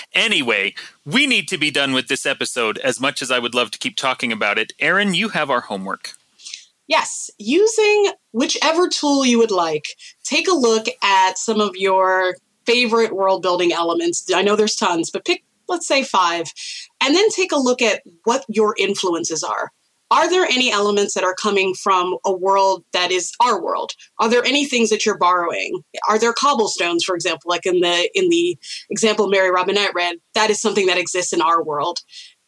anyway, 0.14 0.74
we 1.06 1.28
need 1.28 1.48
to 1.50 1.58
be 1.58 1.70
done 1.70 1.94
with 1.94 2.08
this 2.08 2.26
episode 2.26 2.78
as 2.80 3.00
much 3.00 3.22
as 3.22 3.30
I 3.30 3.40
would 3.40 3.54
love 3.54 3.72
to 3.72 3.78
keep 3.78 3.98
talking 3.98 4.32
about 4.32 4.58
it. 4.58 4.74
Erin, 4.80 5.14
you 5.14 5.30
have 5.30 5.50
our 5.50 5.62
homework. 5.62 6.14
Yes, 6.88 7.30
using 7.38 8.14
whichever 8.32 8.90
tool 8.90 9.24
you 9.26 9.38
would 9.38 9.52
like, 9.52 9.86
take 10.24 10.48
a 10.48 10.56
look 10.56 10.88
at 11.04 11.38
some 11.38 11.62
of 11.62 11.76
your 11.76 12.36
favorite 12.66 13.16
world 13.16 13.44
building 13.44 13.72
elements. 13.72 14.26
I 14.34 14.42
know 14.42 14.56
there's 14.56 14.76
tons, 14.76 15.12
but 15.12 15.24
pick 15.26 15.44
let's 15.70 15.88
say 15.88 16.04
five, 16.04 16.52
and 17.02 17.16
then 17.16 17.30
take 17.30 17.52
a 17.52 17.58
look 17.58 17.82
at 17.82 18.02
what 18.24 18.46
your 18.50 18.76
influences 18.78 19.44
are. 19.44 19.72
Are 20.12 20.28
there 20.28 20.46
any 20.46 20.72
elements 20.72 21.14
that 21.14 21.24
are 21.24 21.36
coming 21.36 21.76
from 21.76 22.18
a 22.26 22.34
world 22.34 22.84
that 22.94 23.12
is 23.12 23.32
our 23.40 23.62
world? 23.62 23.92
Are 24.18 24.28
there 24.28 24.44
any 24.44 24.66
things 24.66 24.90
that 24.90 25.06
you're 25.06 25.20
borrowing? 25.20 25.84
Are 26.08 26.18
there 26.18 26.34
cobblestones, 26.34 27.04
for 27.04 27.14
example, 27.14 27.50
like 27.50 27.66
in 27.66 27.82
the 27.82 28.10
in 28.16 28.30
the 28.30 28.58
example 28.90 29.28
Mary 29.28 29.52
Robinette 29.52 29.94
read? 29.94 30.18
That 30.34 30.50
is 30.50 30.60
something 30.60 30.88
that 30.88 30.98
exists 30.98 31.32
in 31.32 31.42
our 31.42 31.64
world. 31.64 32.00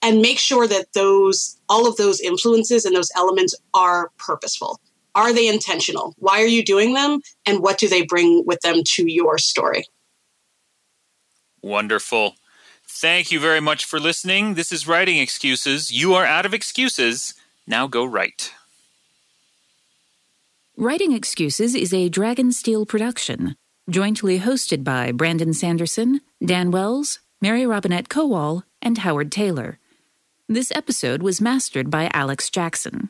And 0.01 0.23
make 0.23 0.39
sure 0.39 0.67
that 0.67 0.93
those 0.95 1.59
all 1.69 1.87
of 1.87 1.97
those 1.97 2.19
influences 2.19 2.83
and 2.83 2.95
those 2.95 3.11
elements 3.15 3.55
are 3.75 4.09
purposeful. 4.17 4.81
Are 5.13 5.31
they 5.31 5.47
intentional? 5.47 6.15
Why 6.17 6.41
are 6.41 6.47
you 6.47 6.63
doing 6.63 6.93
them? 6.93 7.19
And 7.45 7.59
what 7.59 7.77
do 7.77 7.87
they 7.87 8.01
bring 8.01 8.43
with 8.47 8.61
them 8.61 8.81
to 8.95 9.11
your 9.11 9.37
story? 9.37 9.85
Wonderful. 11.61 12.35
Thank 12.93 13.31
you 13.31 13.39
very 13.39 13.61
much 13.61 13.85
for 13.85 13.99
listening. 13.99 14.55
This 14.55 14.71
is 14.71 14.87
Writing 14.87 15.17
Excuses. 15.17 15.91
You 15.91 16.13
are 16.13 16.25
out 16.25 16.45
of 16.45 16.53
excuses. 16.53 17.33
Now 17.65 17.87
go 17.87 18.03
write. 18.05 18.53
Writing 20.75 21.13
Excuses 21.13 21.73
is 21.73 21.93
a 21.93 22.09
Dragonsteel 22.09 22.87
production, 22.87 23.55
jointly 23.89 24.39
hosted 24.39 24.83
by 24.83 25.13
Brandon 25.13 25.53
Sanderson, 25.53 26.19
Dan 26.45 26.69
Wells, 26.69 27.19
Mary 27.41 27.65
Robinette 27.65 28.09
Kowal, 28.09 28.63
and 28.81 28.99
Howard 28.99 29.31
Taylor. 29.31 29.79
This 30.47 30.71
episode 30.75 31.23
was 31.23 31.41
mastered 31.41 31.89
by 31.89 32.11
Alex 32.13 32.49
Jackson. 32.49 33.09